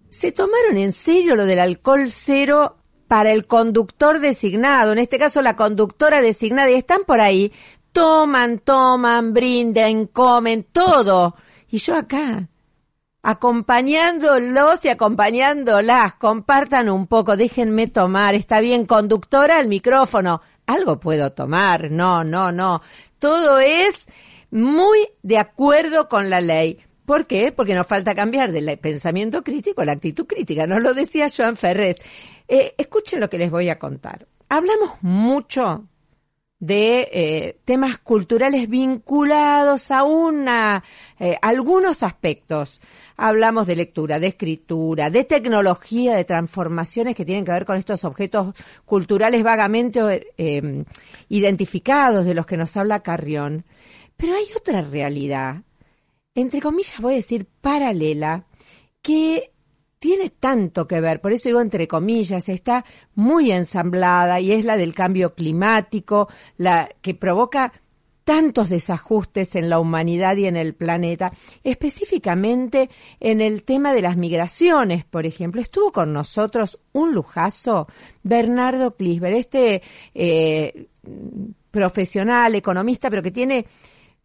[0.09, 2.77] se tomaron en serio lo del alcohol cero
[3.09, 7.51] para el conductor designado, en este caso la conductora designada, y están por ahí,
[7.99, 11.35] toman, toman, brinden, comen, todo.
[11.67, 12.47] Y yo acá,
[13.21, 21.33] acompañándolos y acompañándolas, compartan un poco, déjenme tomar, está bien, conductora al micrófono, algo puedo
[21.33, 22.81] tomar, no, no, no,
[23.19, 24.05] todo es
[24.49, 26.79] muy de acuerdo con la ley.
[27.05, 27.51] ¿Por qué?
[27.51, 31.57] Porque nos falta cambiar del pensamiento crítico a la actitud crítica, nos lo decía Joan
[31.57, 31.97] Ferrés.
[32.47, 34.25] Eh, escuchen lo que les voy a contar.
[34.47, 35.88] Hablamos mucho
[36.59, 40.83] de eh, temas culturales vinculados a una,
[41.17, 42.81] eh, algunos aspectos.
[43.15, 48.03] Hablamos de lectura, de escritura, de tecnología, de transformaciones que tienen que ver con estos
[48.03, 48.53] objetos
[48.85, 50.83] culturales vagamente eh,
[51.29, 53.65] identificados de los que nos habla Carrión.
[54.17, 55.63] Pero hay otra realidad,
[56.35, 58.45] entre comillas voy a decir paralela,
[59.01, 59.51] que
[59.99, 62.85] tiene tanto que ver, por eso digo entre comillas, está
[63.15, 67.73] muy ensamblada y es la del cambio climático, la que provoca
[68.23, 71.33] tantos desajustes en la humanidad y en el planeta,
[71.63, 75.59] específicamente en el tema de las migraciones, por ejemplo.
[75.59, 77.87] Estuvo con nosotros un lujazo,
[78.21, 79.81] Bernardo Klisber, este
[80.13, 80.89] eh,
[81.71, 83.65] profesional, economista, pero que tiene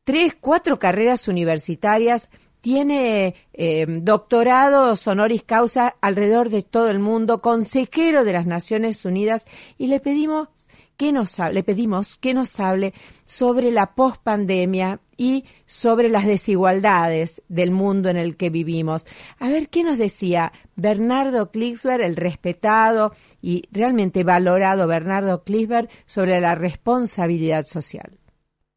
[0.04, 2.30] tres, cuatro carreras universitarias
[2.64, 9.44] tiene eh, doctorados honoris causa alrededor de todo el mundo, consejero de las Naciones Unidas,
[9.76, 10.48] y le pedimos
[10.96, 12.94] que nos hable, le pedimos que nos hable
[13.26, 19.06] sobre la pospandemia y sobre las desigualdades del mundo en el que vivimos.
[19.38, 26.40] A ver qué nos decía Bernardo Klicksberg, el respetado y realmente valorado Bernardo Klicksberg, sobre
[26.40, 28.18] la responsabilidad social.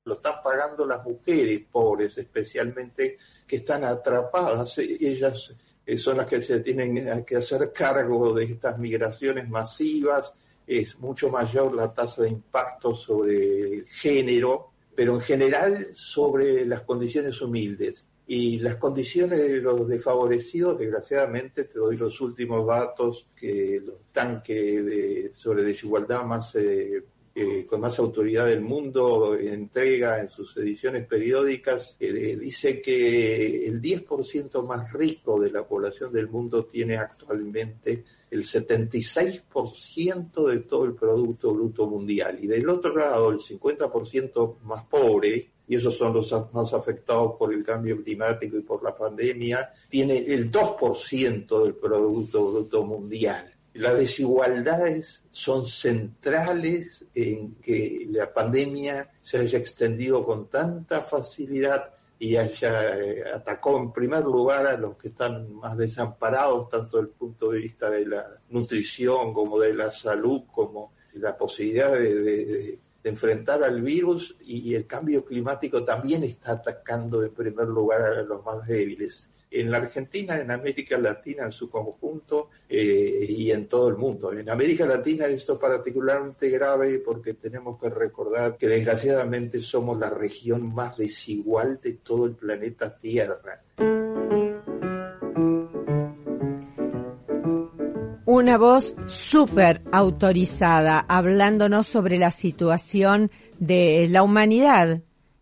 [0.03, 3.17] Lo están pagando las mujeres pobres, especialmente
[3.47, 4.77] que están atrapadas.
[4.77, 5.55] Ellas
[5.85, 10.33] eh, son las que se tienen que hacer cargo de estas migraciones masivas.
[10.65, 16.81] Es mucho mayor la tasa de impacto sobre el género, pero en general sobre las
[16.81, 18.05] condiciones humildes.
[18.29, 24.85] Y las condiciones de los desfavorecidos, desgraciadamente, te doy los últimos datos que los tanques
[24.85, 31.05] de, sobre desigualdad más eh, eh, con más autoridad del mundo entrega en sus ediciones
[31.05, 38.03] periódicas, eh, dice que el 10% más rico de la población del mundo tiene actualmente
[38.31, 42.39] el 76% de todo el Producto Bruto Mundial.
[42.41, 47.53] Y del otro lado, el 50% más pobre, y esos son los más afectados por
[47.53, 53.53] el cambio climático y por la pandemia, tiene el 2% del Producto Bruto Mundial.
[53.77, 62.37] Las desigualdades son centrales en que la pandemia se haya extendido con tanta facilidad y
[62.37, 67.15] haya eh, atacó en primer lugar a los que están más desamparados, tanto desde el
[67.15, 73.63] punto de vista de la nutrición como de la salud, como la posibilidad de, enfrentar
[73.63, 78.67] al virus y el cambio climático también está atacando en primer lugar a los más
[78.67, 83.97] débiles en la Argentina, en América Latina en su conjunto eh, y en todo el
[83.97, 84.33] mundo.
[84.33, 90.09] En América Latina esto es particularmente grave porque tenemos que recordar que desgraciadamente somos la
[90.09, 93.63] región más desigual de todo el planeta Tierra.
[98.25, 105.01] Una voz súper autorizada hablándonos sobre la situación de la humanidad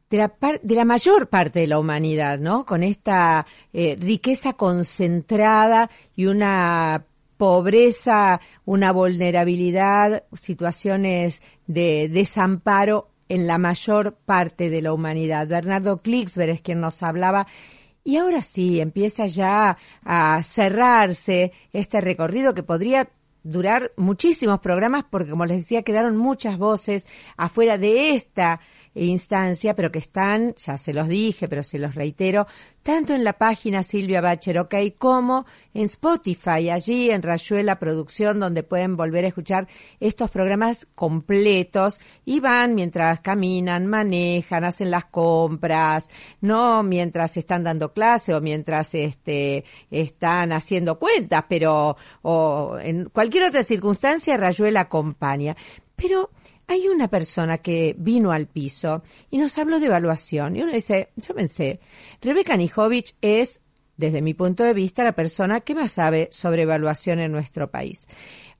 [0.09, 2.65] de la, de la mayor parte de la humanidad, ¿no?
[2.65, 7.05] Con esta eh, riqueza concentrada y una
[7.37, 15.47] pobreza, una vulnerabilidad, situaciones de desamparo en la mayor parte de la humanidad.
[15.47, 17.47] Bernardo Klicksberg es quien nos hablaba.
[18.03, 23.09] Y ahora sí, empieza ya a cerrarse este recorrido que podría
[23.43, 28.59] durar muchísimos programas porque, como les decía, quedaron muchas voces afuera de esta
[28.95, 32.47] instancia, pero que están, ya se los dije, pero se los reitero,
[32.81, 38.63] tanto en la página Silvia Bacher OK como en Spotify, allí en Rayuela Producción, donde
[38.63, 39.67] pueden volver a escuchar
[39.99, 46.09] estos programas completos y van mientras caminan, manejan, hacen las compras,
[46.41, 53.45] no mientras están dando clase o mientras este, están haciendo cuentas, pero o en cualquier
[53.45, 55.55] otra circunstancia Rayuela acompaña.
[55.95, 56.29] Pero
[56.67, 60.55] hay una persona que vino al piso y nos habló de evaluación.
[60.55, 61.79] Y uno dice, yo pensé,
[62.21, 63.61] Rebeca Nijovic es,
[63.97, 68.07] desde mi punto de vista, la persona que más sabe sobre evaluación en nuestro país.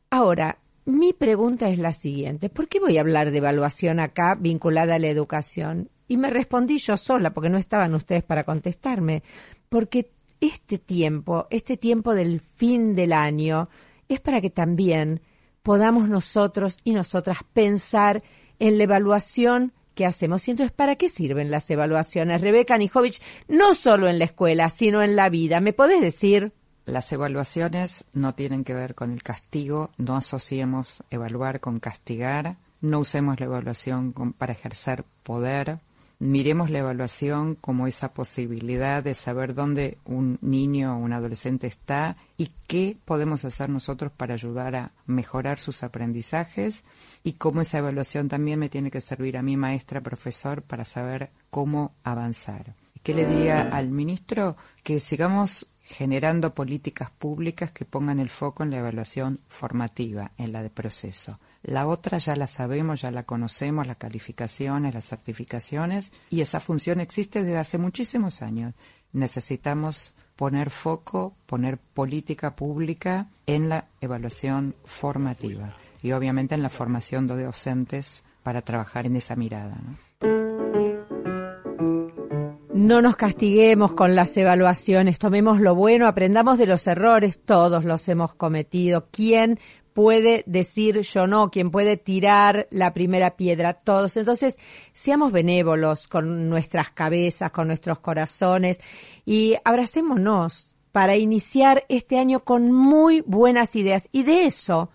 [0.10, 4.96] Ahora, mi pregunta es la siguiente, ¿por qué voy a hablar de evaluación acá vinculada
[4.96, 5.90] a la educación?
[6.08, 9.24] Y me respondí yo sola, porque no estaban ustedes para contestarme,
[9.68, 13.68] porque este tiempo, este tiempo del fin del año,
[14.08, 15.22] es para que también
[15.66, 18.22] podamos nosotros y nosotras pensar
[18.60, 20.48] en la evaluación que hacemos.
[20.48, 22.40] Y entonces, ¿para qué sirven las evaluaciones?
[22.40, 25.62] Rebeca Nijovic, no solo en la escuela, sino en la vida.
[25.62, 26.54] ¿Me podés decir?
[26.86, 33.00] Las evaluaciones no tienen que ver con el castigo, no asociemos evaluar con castigar, no
[33.00, 35.80] usemos la evaluación para ejercer poder,
[36.20, 42.18] miremos la evaluación como esa posibilidad de saber dónde un niño o un adolescente está
[42.38, 46.84] y qué podemos hacer nosotros para ayudar a mejorar sus aprendizajes
[47.24, 51.32] y cómo esa evaluación también me tiene que servir a mi maestra, profesor, para saber
[51.50, 52.76] cómo avanzar.
[53.04, 54.58] ¿Qué le diría al ministro?
[54.84, 60.64] Que sigamos generando políticas públicas que pongan el foco en la evaluación formativa, en la
[60.64, 61.40] de proceso.
[61.66, 67.00] La otra ya la sabemos, ya la conocemos, las calificaciones, las certificaciones, y esa función
[67.00, 68.76] existe desde hace muchísimos años.
[69.14, 77.26] Necesitamos poner foco, poner política pública en la evaluación formativa y obviamente en la formación
[77.26, 79.78] de docentes para trabajar en esa mirada.
[82.76, 88.08] No nos castiguemos con las evaluaciones, tomemos lo bueno, aprendamos de los errores, todos los
[88.08, 89.08] hemos cometido.
[89.12, 89.60] ¿Quién
[89.96, 91.50] puede decir yo no?
[91.50, 93.74] ¿Quién puede tirar la primera piedra?
[93.74, 94.18] Todos.
[94.18, 94.58] Entonces,
[94.92, 98.82] seamos benévolos con nuestras cabezas, con nuestros corazones
[99.26, 104.10] y abracémonos para iniciar este año con muy buenas ideas.
[104.12, 104.90] Y de eso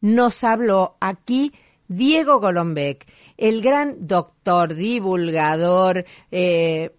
[0.00, 1.52] nos habló aquí
[1.88, 6.94] Diego Golombek, el gran doctor, divulgador, eh,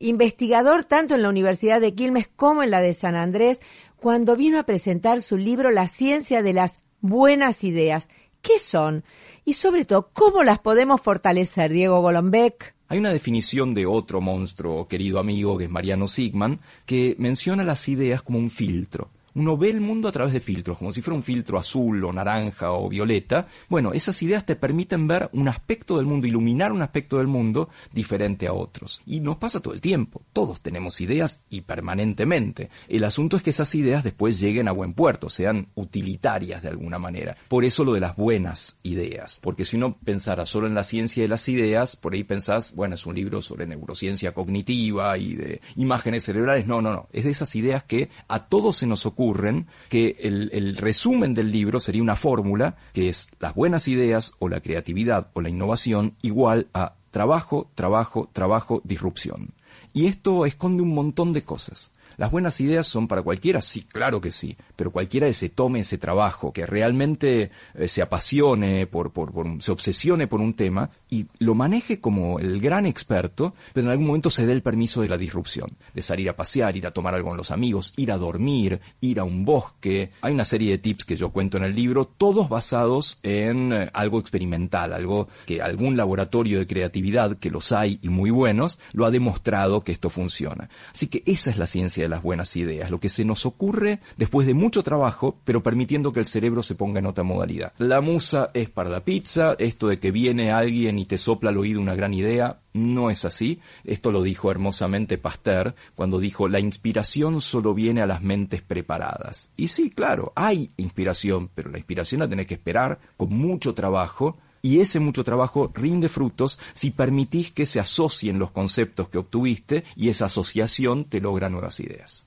[0.00, 3.60] investigador tanto en la Universidad de Quilmes como en la de San Andrés,
[4.00, 8.08] cuando vino a presentar su libro La ciencia de las buenas ideas.
[8.42, 9.04] ¿Qué son?
[9.44, 12.74] Y sobre todo, ¿cómo las podemos fortalecer, Diego Golombek?
[12.88, 17.88] Hay una definición de otro monstruo, querido amigo, que es Mariano Sigman, que menciona las
[17.88, 19.10] ideas como un filtro.
[19.34, 22.12] Uno ve el mundo a través de filtros, como si fuera un filtro azul o
[22.12, 23.46] naranja o violeta.
[23.68, 27.68] Bueno, esas ideas te permiten ver un aspecto del mundo, iluminar un aspecto del mundo
[27.92, 29.02] diferente a otros.
[29.06, 30.22] Y nos pasa todo el tiempo.
[30.32, 32.70] Todos tenemos ideas y permanentemente.
[32.88, 36.98] El asunto es que esas ideas después lleguen a buen puerto, sean utilitarias de alguna
[36.98, 37.36] manera.
[37.48, 39.38] Por eso lo de las buenas ideas.
[39.42, 42.94] Porque si uno pensara solo en la ciencia de las ideas, por ahí pensás, bueno,
[42.94, 46.66] es un libro sobre neurociencia cognitiva y de imágenes cerebrales.
[46.66, 47.08] No, no, no.
[47.12, 51.50] Es de esas ideas que a todos se nos ocurre que el, el resumen del
[51.50, 56.14] libro sería una fórmula que es las buenas ideas o la creatividad o la innovación
[56.22, 59.54] igual a trabajo, trabajo, trabajo, disrupción.
[59.92, 61.90] Y esto esconde un montón de cosas.
[62.18, 63.62] ¿Las buenas ideas son para cualquiera?
[63.62, 68.02] Sí, claro que sí, pero cualquiera que se tome ese trabajo, que realmente eh, se
[68.02, 72.86] apasione, por, por, por, se obsesione por un tema y lo maneje como el gran
[72.86, 76.34] experto, pero en algún momento se dé el permiso de la disrupción, de salir a
[76.34, 80.10] pasear, ir a tomar algo con los amigos, ir a dormir, ir a un bosque.
[80.20, 83.90] Hay una serie de tips que yo cuento en el libro, todos basados en eh,
[83.92, 89.06] algo experimental, algo que algún laboratorio de creatividad, que los hay y muy buenos, lo
[89.06, 90.68] ha demostrado que esto funciona.
[90.92, 94.46] Así que esa es la ciencia las buenas ideas, lo que se nos ocurre después
[94.46, 97.72] de mucho trabajo, pero permitiendo que el cerebro se ponga en otra modalidad.
[97.78, 101.58] La musa es para la pizza, esto de que viene alguien y te sopla al
[101.58, 103.60] oído una gran idea, no es así.
[103.84, 109.52] Esto lo dijo hermosamente Pasteur cuando dijo la inspiración solo viene a las mentes preparadas.
[109.56, 114.38] Y sí, claro, hay inspiración, pero la inspiración la tenés que esperar con mucho trabajo
[114.62, 119.84] y ese mucho trabajo rinde frutos si permitís que se asocien los conceptos que obtuviste
[119.96, 122.26] y esa asociación te logra nuevas ideas.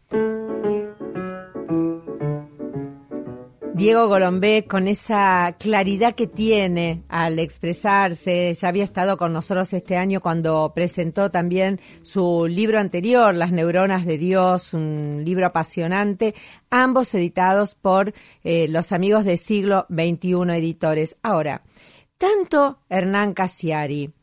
[3.81, 9.97] Diego Golombé, con esa claridad que tiene al expresarse, ya había estado con nosotros este
[9.97, 16.35] año cuando presentó también su libro anterior, Las Neuronas de Dios, un libro apasionante,
[16.69, 18.13] ambos editados por
[18.43, 21.17] eh, los amigos de siglo XXI editores.
[21.23, 21.63] Ahora,
[22.21, 24.13] tanto Hernán Casiari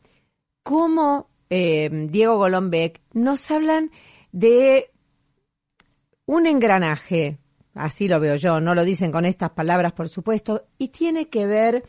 [0.63, 3.91] como eh, Diego Golombek nos hablan
[4.31, 4.89] de
[6.25, 7.39] un engranaje,
[7.73, 11.45] así lo veo yo, no lo dicen con estas palabras, por supuesto, y tiene que
[11.45, 11.83] ver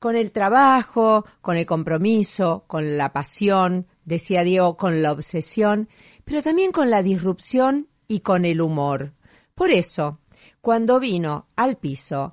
[0.00, 5.88] con el trabajo, con el compromiso, con la pasión, decía Diego, con la obsesión,
[6.24, 9.12] pero también con la disrupción y con el humor.
[9.54, 10.18] Por eso,
[10.60, 12.32] cuando vino al piso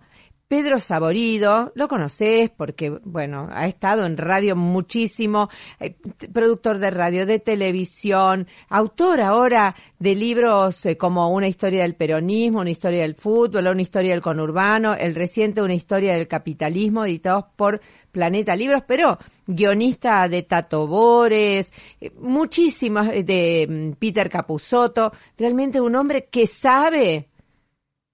[0.49, 5.47] Pedro Saborido, lo conoces porque, bueno, ha estado en radio muchísimo,
[5.79, 5.95] eh,
[6.33, 12.61] productor de radio, de televisión, autor ahora de libros eh, como Una historia del peronismo,
[12.61, 17.45] Una historia del fútbol, Una historia del conurbano, el reciente Una historia del capitalismo, editados
[17.55, 17.79] por
[18.11, 21.71] Planeta Libros, pero guionista de Tato Bores,
[22.01, 27.28] eh, muchísimos de mm, Peter Capusotto, realmente un hombre que sabe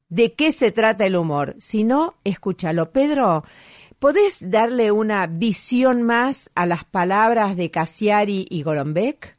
[0.09, 1.55] de qué se trata el humor.
[1.59, 2.91] Si no, escúchalo.
[2.91, 3.43] Pedro,
[3.99, 9.35] ¿podés darle una visión más a las palabras de Cassiari y Golombek?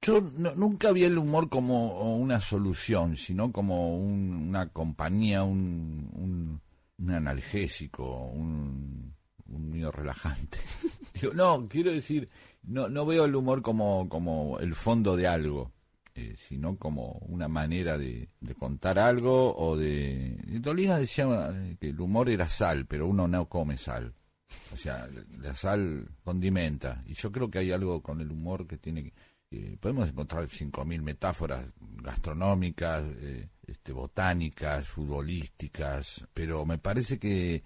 [0.00, 6.60] Yo nunca vi el humor como una solución, sino como una compañía, un,
[7.08, 9.12] analgésico, un,
[9.48, 10.58] un relajante.
[11.34, 12.28] no, quiero decir,
[12.62, 15.72] no, no veo el humor como el fondo de algo.
[16.18, 20.36] Eh, sino como una manera de, contar algo o de...
[20.60, 24.12] Dolina decía eh, que el humor era sal, pero uno no come sal.
[24.72, 25.08] O sea,
[25.40, 27.04] la sal condimenta.
[27.06, 29.12] Y yo creo que hay algo con el humor que tiene
[29.48, 29.76] que...
[29.78, 31.66] podemos encontrar 5.000 metáforas
[32.02, 37.62] gastronómicas, eh, este, botánicas, futbolísticas, pero me parece que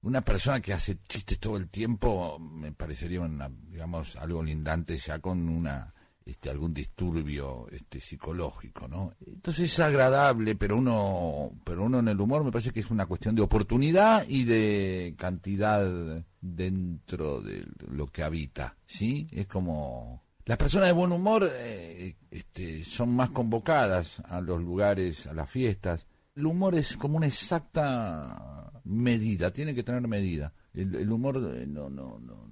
[0.00, 5.20] una persona que hace chistes todo el tiempo me parecería una, digamos algo lindante ya
[5.20, 5.94] con una
[6.24, 9.12] este, algún disturbio este, psicológico, ¿no?
[9.26, 13.06] Entonces es agradable, pero uno, pero uno en el humor me parece que es una
[13.06, 19.28] cuestión de oportunidad y de cantidad dentro de lo que habita, ¿sí?
[19.32, 25.26] Es como las personas de buen humor eh, este, son más convocadas a los lugares,
[25.28, 26.06] a las fiestas.
[26.34, 30.52] El humor es como una exacta medida, tiene que tener medida.
[30.74, 32.48] El, el humor eh, no, no, no,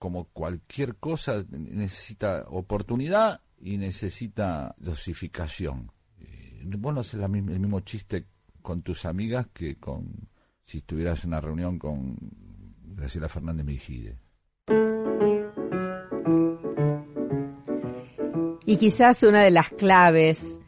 [0.00, 5.92] como cualquier cosa, necesita oportunidad y necesita dosificación.
[6.18, 8.24] Eh, vos no haces el mismo chiste
[8.62, 10.30] con tus amigas que con
[10.64, 12.16] si estuvieras en una reunión con
[12.82, 14.18] Graciela Fernández Mejide.
[18.64, 20.60] Y quizás una de las claves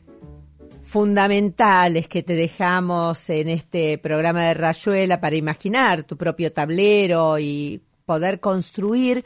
[0.83, 7.81] fundamentales que te dejamos en este programa de Rayuela para imaginar tu propio tablero y
[8.13, 9.25] poder construir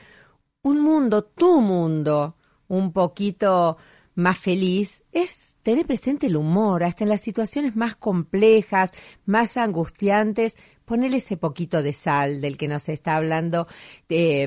[0.62, 2.36] un mundo, tu mundo,
[2.68, 3.78] un poquito
[4.14, 8.92] más feliz es tener presente el humor, hasta en las situaciones más complejas,
[9.24, 13.66] más angustiantes, ponerle ese poquito de sal del que nos está hablando
[14.08, 14.46] eh,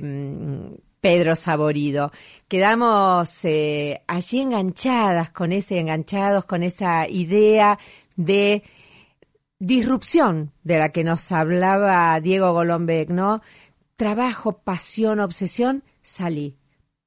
[1.01, 2.13] Pedro Saborido.
[2.47, 7.77] Quedamos eh, allí enganchadas con ese, enganchados con esa idea
[8.15, 8.63] de
[9.59, 13.41] disrupción de la que nos hablaba Diego Golombek, ¿no?
[13.99, 16.57] Trabajo, pasión, obsesión, salí.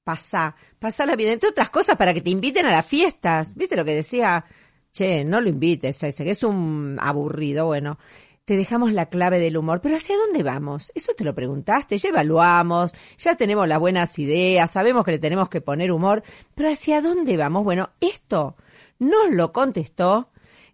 [0.04, 3.54] Pasá, pasá la vida, entre otras cosas, para que te inviten a las fiestas.
[3.54, 4.44] ¿Viste lo que decía?
[4.92, 7.64] Che, no lo invites ese, que es un aburrido.
[7.64, 7.98] Bueno,
[8.44, 9.80] te dejamos la clave del humor.
[9.80, 10.92] Pero ¿hacia dónde vamos?
[10.94, 15.48] Eso te lo preguntaste, ya evaluamos, ya tenemos las buenas ideas, sabemos que le tenemos
[15.48, 16.22] que poner humor,
[16.54, 17.64] pero ¿hacia dónde vamos?
[17.64, 18.54] Bueno, esto
[18.98, 20.30] nos lo contestó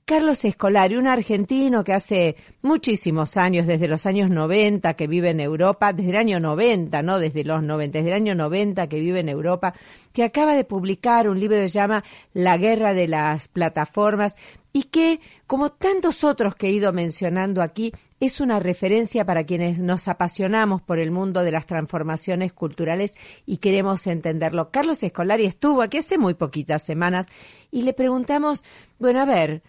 [0.09, 5.39] Carlos Escolari, un argentino que hace muchísimos años, desde los años 90 que vive en
[5.39, 9.21] Europa, desde el año 90, no desde los 90, desde el año 90 que vive
[9.21, 9.75] en Europa,
[10.15, 14.35] que acaba de publicar un libro que se llama La guerra de las plataformas
[14.73, 19.79] y que, como tantos otros que he ido mencionando aquí, es una referencia para quienes
[19.79, 24.71] nos apasionamos por el mundo de las transformaciones culturales y queremos entenderlo.
[24.71, 27.27] Carlos Escolari estuvo aquí hace muy poquitas semanas
[27.71, 28.65] y le preguntamos,
[28.99, 29.63] bueno, a ver,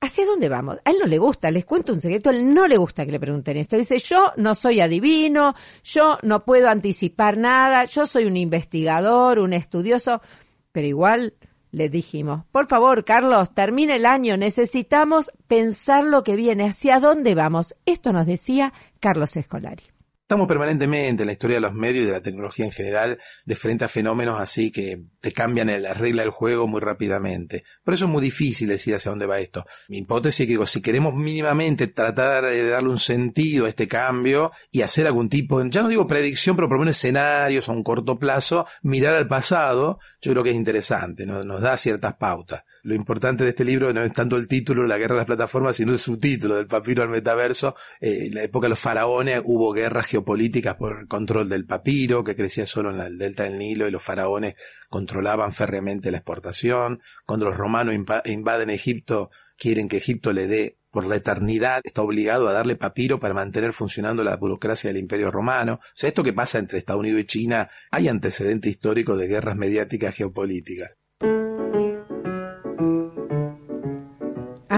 [0.00, 0.78] ¿Hacia dónde vamos?
[0.84, 3.10] A él no le gusta, les cuento un secreto, a él no le gusta que
[3.10, 3.76] le pregunten esto.
[3.76, 9.52] Dice, yo no soy adivino, yo no puedo anticipar nada, yo soy un investigador, un
[9.52, 10.22] estudioso,
[10.70, 11.34] pero igual
[11.72, 17.34] le dijimos, por favor, Carlos, termina el año, necesitamos pensar lo que viene, hacia dónde
[17.34, 17.74] vamos.
[17.84, 19.84] Esto nos decía Carlos Escolari.
[20.28, 23.54] Estamos permanentemente en la historia de los medios y de la tecnología en general de
[23.54, 27.64] frente a fenómenos así que te cambian la regla del juego muy rápidamente.
[27.82, 29.64] Por eso es muy difícil decir hacia dónde va esto.
[29.88, 34.50] Mi hipótesis es que si queremos mínimamente tratar de darle un sentido a este cambio
[34.70, 38.66] y hacer algún tipo, ya no digo predicción, pero proponer escenarios a un corto plazo,
[38.82, 42.64] mirar al pasado, yo creo que es interesante, nos da ciertas pautas.
[42.88, 45.76] Lo importante de este libro no es tanto el título, La guerra de las plataformas,
[45.76, 47.74] sino el subtítulo, del papiro al metaverso.
[48.00, 52.24] Eh, en la época de los faraones hubo guerras geopolíticas por el control del papiro,
[52.24, 54.54] que crecía solo en el delta del Nilo, y los faraones
[54.88, 57.02] controlaban férreamente la exportación.
[57.26, 59.28] Cuando los romanos invaden Egipto,
[59.58, 63.74] quieren que Egipto le dé por la eternidad, está obligado a darle papiro para mantener
[63.74, 65.74] funcionando la burocracia del Imperio Romano.
[65.74, 69.56] O sea, esto que pasa entre Estados Unidos y China, hay antecedente histórico de guerras
[69.56, 70.96] mediáticas geopolíticas.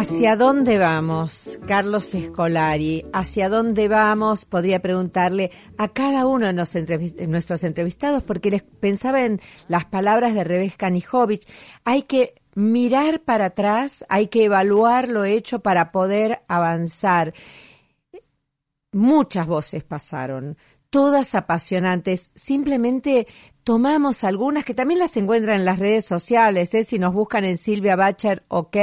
[0.01, 3.05] ¿Hacia dónde vamos, Carlos Escolari?
[3.12, 4.46] ¿Hacia dónde vamos?
[4.46, 10.42] Podría preguntarle a cada uno de nuestros entrevistados, porque les pensaba en las palabras de
[10.42, 11.46] Revés Kanijovic.
[11.84, 17.34] Hay que mirar para atrás, hay que evaluar lo hecho para poder avanzar.
[18.92, 20.57] Muchas voces pasaron,
[20.91, 22.30] todas apasionantes.
[22.34, 23.26] Simplemente
[23.64, 26.82] tomamos algunas que también las encuentran en las redes sociales, ¿eh?
[26.82, 28.76] si nos buscan en Silvia Bacher OK,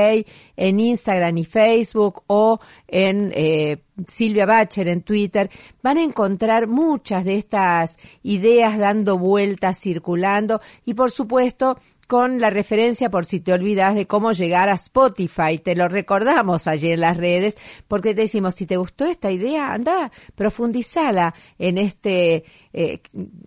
[0.55, 5.49] en Instagram y Facebook o en eh, Silvia Bacher en Twitter,
[5.83, 11.77] van a encontrar muchas de estas ideas dando vueltas, circulando y por supuesto
[12.07, 15.59] con la referencia por si te olvidas de cómo llegar a Spotify.
[15.61, 19.73] Te lo recordamos allí en las redes porque te decimos, si te gustó esta idea,
[19.73, 23.01] anda, profundizala en este, eh,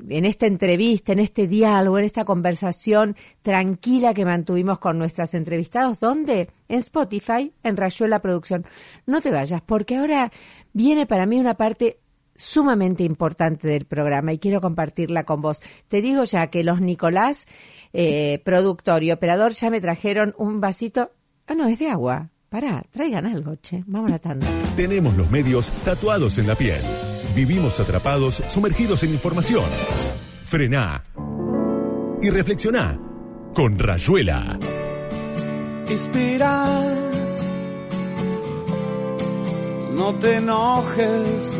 [0.09, 5.99] en esta entrevista, en este diálogo, en esta conversación tranquila que mantuvimos con nuestras entrevistados.
[5.99, 6.51] ¿Dónde?
[6.69, 8.67] En Spotify, en Rayuela Producción.
[9.07, 10.31] No te vayas porque ahora
[10.73, 11.99] viene para mí una parte
[12.41, 15.61] sumamente importante del programa y quiero compartirla con vos.
[15.89, 17.47] Te digo ya que los Nicolás,
[17.93, 21.13] eh, productor y operador, ya me trajeron un vasito.
[21.47, 22.31] Ah, no, es de agua.
[22.49, 23.85] Pará, traigan algo, che.
[23.87, 24.47] Vamos a la tanda.
[24.75, 26.81] Tenemos los medios tatuados en la piel.
[27.35, 29.67] Vivimos atrapados, sumergidos en información.
[30.43, 31.05] Frená
[32.23, 32.99] y reflexioná
[33.55, 34.59] con Rayuela.
[35.89, 36.83] Inspira.
[39.95, 41.60] No te enojes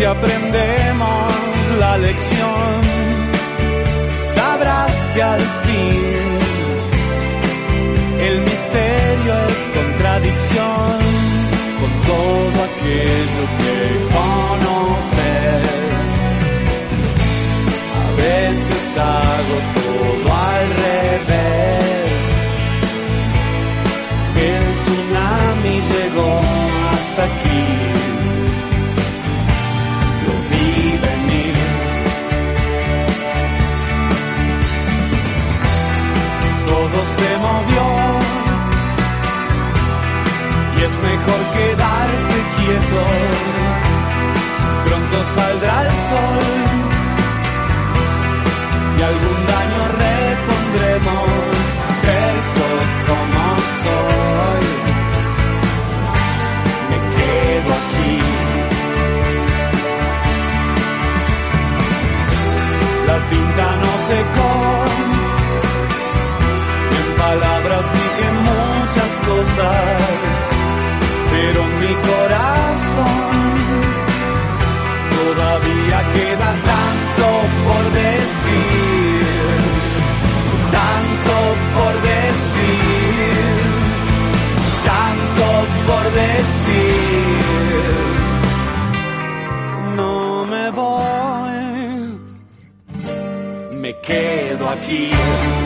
[0.00, 1.32] si aprendemos
[1.78, 2.80] la lección,
[4.34, 6.38] sabrás que al fin
[8.28, 10.98] el misterio es contradicción
[11.80, 13.76] con todo aquello que
[14.16, 15.68] conoces.
[18.00, 19.79] A veces hago
[40.90, 43.00] es mejor quedarse quieto.
[44.86, 46.48] Pronto saldrá el sol
[48.98, 51.30] y algún daño repondremos.
[52.06, 52.68] Terco
[53.08, 53.44] como
[53.84, 54.66] soy,
[56.90, 58.12] me quedo aquí.
[63.06, 63.89] La tinta no
[94.70, 95.59] quedo aquí.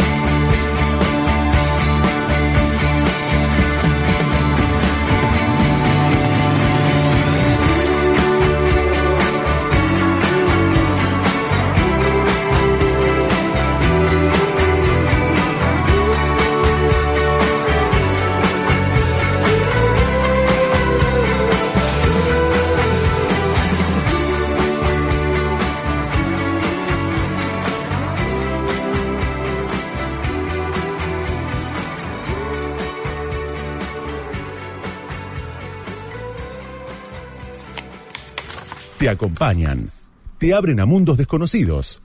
[39.04, 39.90] Te acompañan,
[40.38, 42.00] te abren a mundos desconocidos,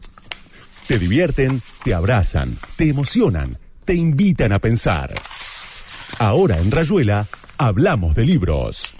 [0.85, 5.13] te divierten, te abrazan, te emocionan, te invitan a pensar.
[6.17, 7.25] Ahora en Rayuela
[7.57, 8.98] hablamos de libros.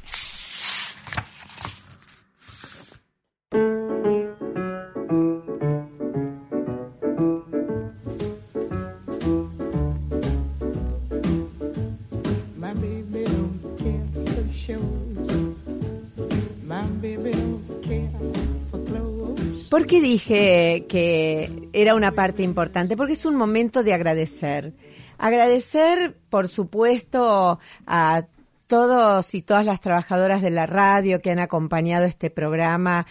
[19.89, 22.95] Qué dije que era una parte importante?
[22.95, 24.73] Porque es un momento de agradecer.
[25.17, 28.25] Agradecer, por supuesto, a
[28.67, 33.07] todos y todas las trabajadoras de la radio que han acompañado este programa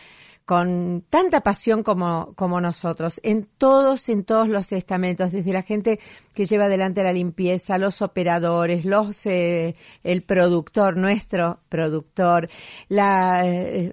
[0.49, 6.01] con tanta pasión como, como nosotros, en todos, en todos los estamentos, desde la gente
[6.32, 9.74] que lleva adelante la limpieza, los operadores, los, eh,
[10.05, 12.49] el productor, nuestro productor,
[12.88, 13.92] la, eh,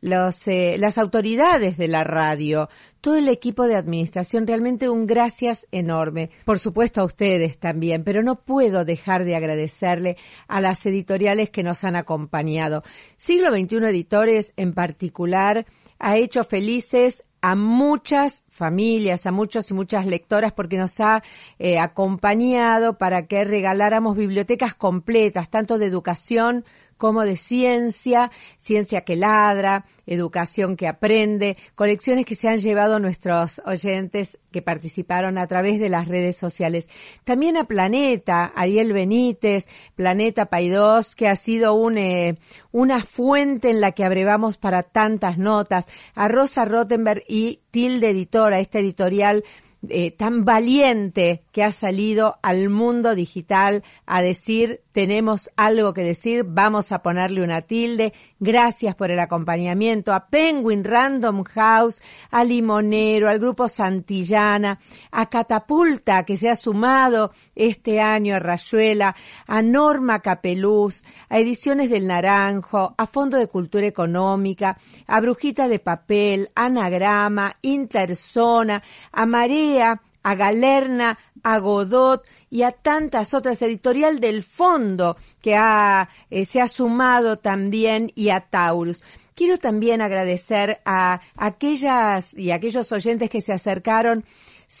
[0.00, 2.68] los, eh, las autoridades de la radio,
[3.00, 6.30] todo el equipo de administración, realmente un gracias enorme.
[6.44, 11.64] Por supuesto a ustedes también, pero no puedo dejar de agradecerle a las editoriales que
[11.64, 12.84] nos han acompañado.
[13.16, 15.66] Siglo XXI Editores en particular
[15.98, 21.22] ha hecho felices a muchas familias, a muchos y muchas lectoras, porque nos ha
[21.58, 26.64] eh, acompañado para que regaláramos bibliotecas completas, tanto de educación
[26.98, 33.62] como de ciencia, ciencia que ladra, educación que aprende, colecciones que se han llevado nuestros
[33.64, 36.88] oyentes que participaron a través de las redes sociales.
[37.24, 42.38] También a Planeta, Ariel Benítez, Planeta Paidós, que ha sido un, eh,
[42.72, 48.58] una fuente en la que abrevamos para tantas notas, a Rosa Rottenberg y Tilde Editora,
[48.58, 49.44] esta editorial
[49.88, 56.42] eh, tan valiente que ha salido al mundo digital a decir tenemos algo que decir,
[56.44, 58.12] vamos a ponerle una tilde.
[58.40, 64.78] Gracias por el acompañamiento a Penguin Random House, a Limonero, al grupo Santillana,
[65.10, 69.16] a Catapulta que se ha sumado este año a Rayuela,
[69.46, 74.78] a Norma Capeluz, a Ediciones del Naranjo, a Fondo de Cultura Económica,
[75.08, 83.32] a Brujita de Papel, Anagrama, Interzona, a Marea, a Galerna, a Godot y a tantas
[83.32, 89.02] otras, editorial del fondo que ha, eh, se ha sumado también y a Taurus.
[89.34, 94.26] Quiero también agradecer a aquellas y aquellos oyentes que se acercaron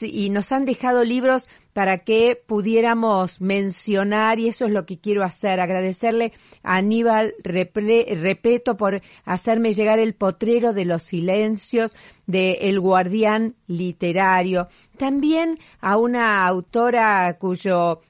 [0.02, 5.24] y nos han dejado libros para que pudiéramos mencionar, y eso es lo que quiero
[5.24, 6.32] hacer, agradecerle
[6.62, 11.94] a Aníbal Repeto por hacerme llegar el potrero de los silencios
[12.26, 14.68] de El Guardián Literario.
[14.96, 18.02] También a una autora cuyo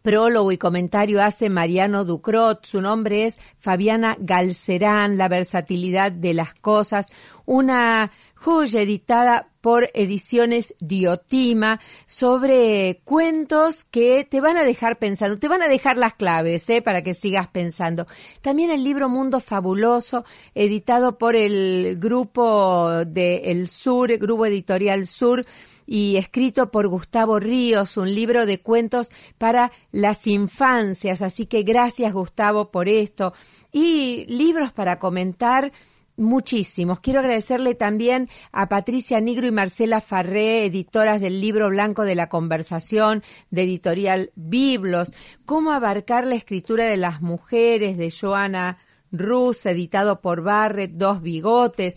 [0.00, 2.64] prólogo y comentario hace Mariano Ducrot.
[2.64, 7.08] Su nombre es Fabiana Galcerán, La versatilidad de las cosas,
[7.44, 15.48] una joya editada por Ediciones Diotima sobre cuentos que te van a dejar pensando, te
[15.48, 16.82] van a dejar las claves ¿eh?
[16.82, 18.06] para que sigas pensando.
[18.42, 25.46] También el libro Mundo Fabuloso, editado por el grupo de El Sur, Grupo Editorial Sur,
[25.86, 31.22] y escrito por Gustavo Ríos, un libro de cuentos para las infancias.
[31.22, 33.34] Así que gracias Gustavo por esto.
[33.72, 35.72] Y libros para comentar
[36.16, 37.00] muchísimos.
[37.00, 42.28] Quiero agradecerle también a Patricia Nigro y Marcela Farré, editoras del libro blanco de la
[42.28, 45.12] conversación de editorial Biblos,
[45.44, 48.78] cómo abarcar la escritura de las mujeres de Joana
[49.12, 51.96] Rus, editado por Barrett, Dos Bigotes.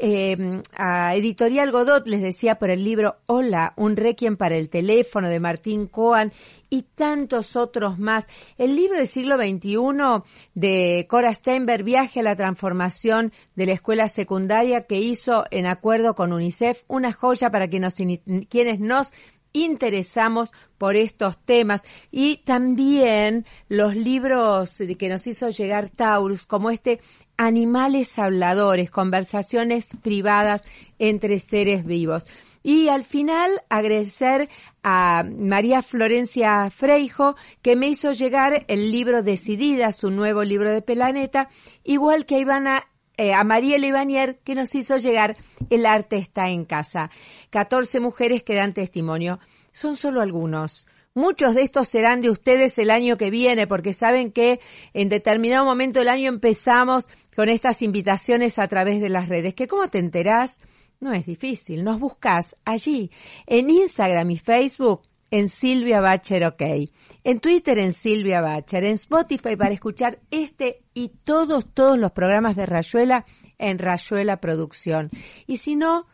[0.00, 5.28] Eh, a Editorial Godot les decía por el libro Hola, un requiem para el teléfono
[5.28, 6.32] de Martín Coan
[6.68, 8.26] y tantos otros más.
[8.58, 10.22] El libro del siglo XXI
[10.54, 16.14] de Cora Steinberg, Viaje a la transformación de la escuela secundaria que hizo en acuerdo
[16.14, 17.94] con UNICEF, una joya para que nos,
[18.48, 19.12] quienes nos
[19.52, 27.00] interesamos por estos temas y también los libros que nos hizo llegar Taurus, como este
[27.36, 30.64] Animales Habladores, conversaciones privadas
[30.98, 32.26] entre seres vivos.
[32.62, 34.48] Y al final agradecer
[34.84, 40.82] a María Florencia Freijo que me hizo llegar el libro Decidida, su nuevo libro de
[40.82, 41.48] Pelaneta,
[41.82, 42.84] igual que Ivana
[43.16, 45.36] eh, a María Levanier que nos hizo llegar
[45.70, 47.10] El arte está en casa.
[47.50, 49.38] 14 mujeres que dan testimonio.
[49.72, 50.86] Son solo algunos.
[51.14, 54.60] Muchos de estos serán de ustedes el año que viene, porque saben que
[54.94, 57.06] en determinado momento del año empezamos
[57.36, 59.52] con estas invitaciones a través de las redes.
[59.52, 60.58] ¿Que cómo te enterás?
[61.00, 63.10] No es difícil, nos buscas allí,
[63.46, 65.02] en Instagram y Facebook,
[65.32, 66.62] en Silvia Bacher OK,
[67.24, 72.54] en Twitter en Silvia Bacher, en Spotify para escuchar este y todos, todos los programas
[72.54, 73.24] de Rayuela
[73.56, 75.08] en Rayuela Producción.
[75.46, 76.06] Y si no,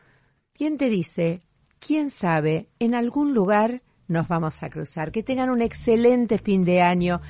[0.52, 1.42] ¿quién te dice?
[1.80, 2.68] ¿Quién sabe?
[2.78, 5.12] En algún lugar nos vamos a cruzar.
[5.12, 7.20] Que tengan un excelente fin de año,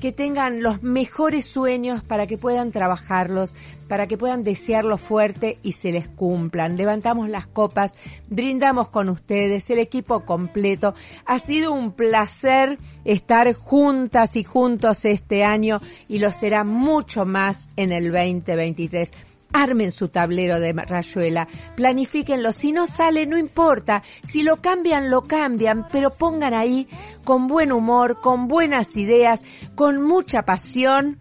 [0.00, 3.52] que tengan los mejores sueños para que puedan trabajarlos,
[3.88, 6.76] para que puedan desearlo fuerte y se les cumplan.
[6.76, 7.94] Levantamos las copas,
[8.28, 10.94] brindamos con ustedes, el equipo completo.
[11.26, 17.72] Ha sido un placer estar juntas y juntos este año y lo será mucho más
[17.76, 19.12] en el 2023
[19.52, 25.22] armen su tablero de rayuela, planifíquenlo, si no sale no importa, si lo cambian lo
[25.22, 26.88] cambian, pero pongan ahí
[27.24, 29.42] con buen humor, con buenas ideas,
[29.74, 31.18] con mucha pasión,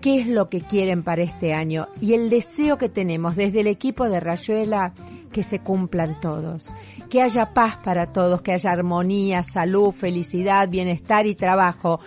[0.00, 3.66] qué es lo que quieren para este año y el deseo que tenemos desde el
[3.66, 4.92] equipo de Rayuela
[5.32, 6.74] que se cumplan todos,
[7.10, 12.00] que haya paz para todos, que haya armonía, salud, felicidad, bienestar y trabajo.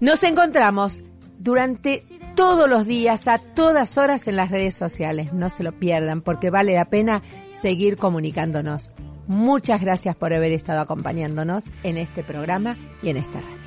[0.00, 1.00] Nos encontramos
[1.44, 2.02] durante
[2.34, 5.32] todos los días, a todas horas en las redes sociales.
[5.34, 7.22] No se lo pierdan porque vale la pena
[7.52, 8.90] seguir comunicándonos.
[9.26, 13.63] Muchas gracias por haber estado acompañándonos en este programa y en esta radio.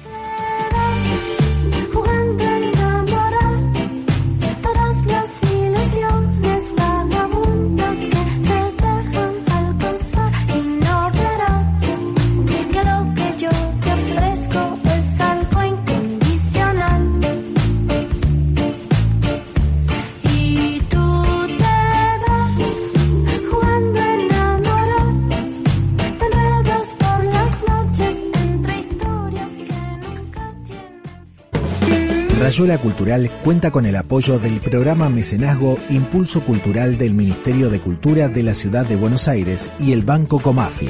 [32.47, 38.29] Rayuela Cultural cuenta con el apoyo del programa Mecenazgo Impulso Cultural del Ministerio de Cultura
[38.29, 40.87] de la Ciudad de Buenos Aires y el Banco Comafi.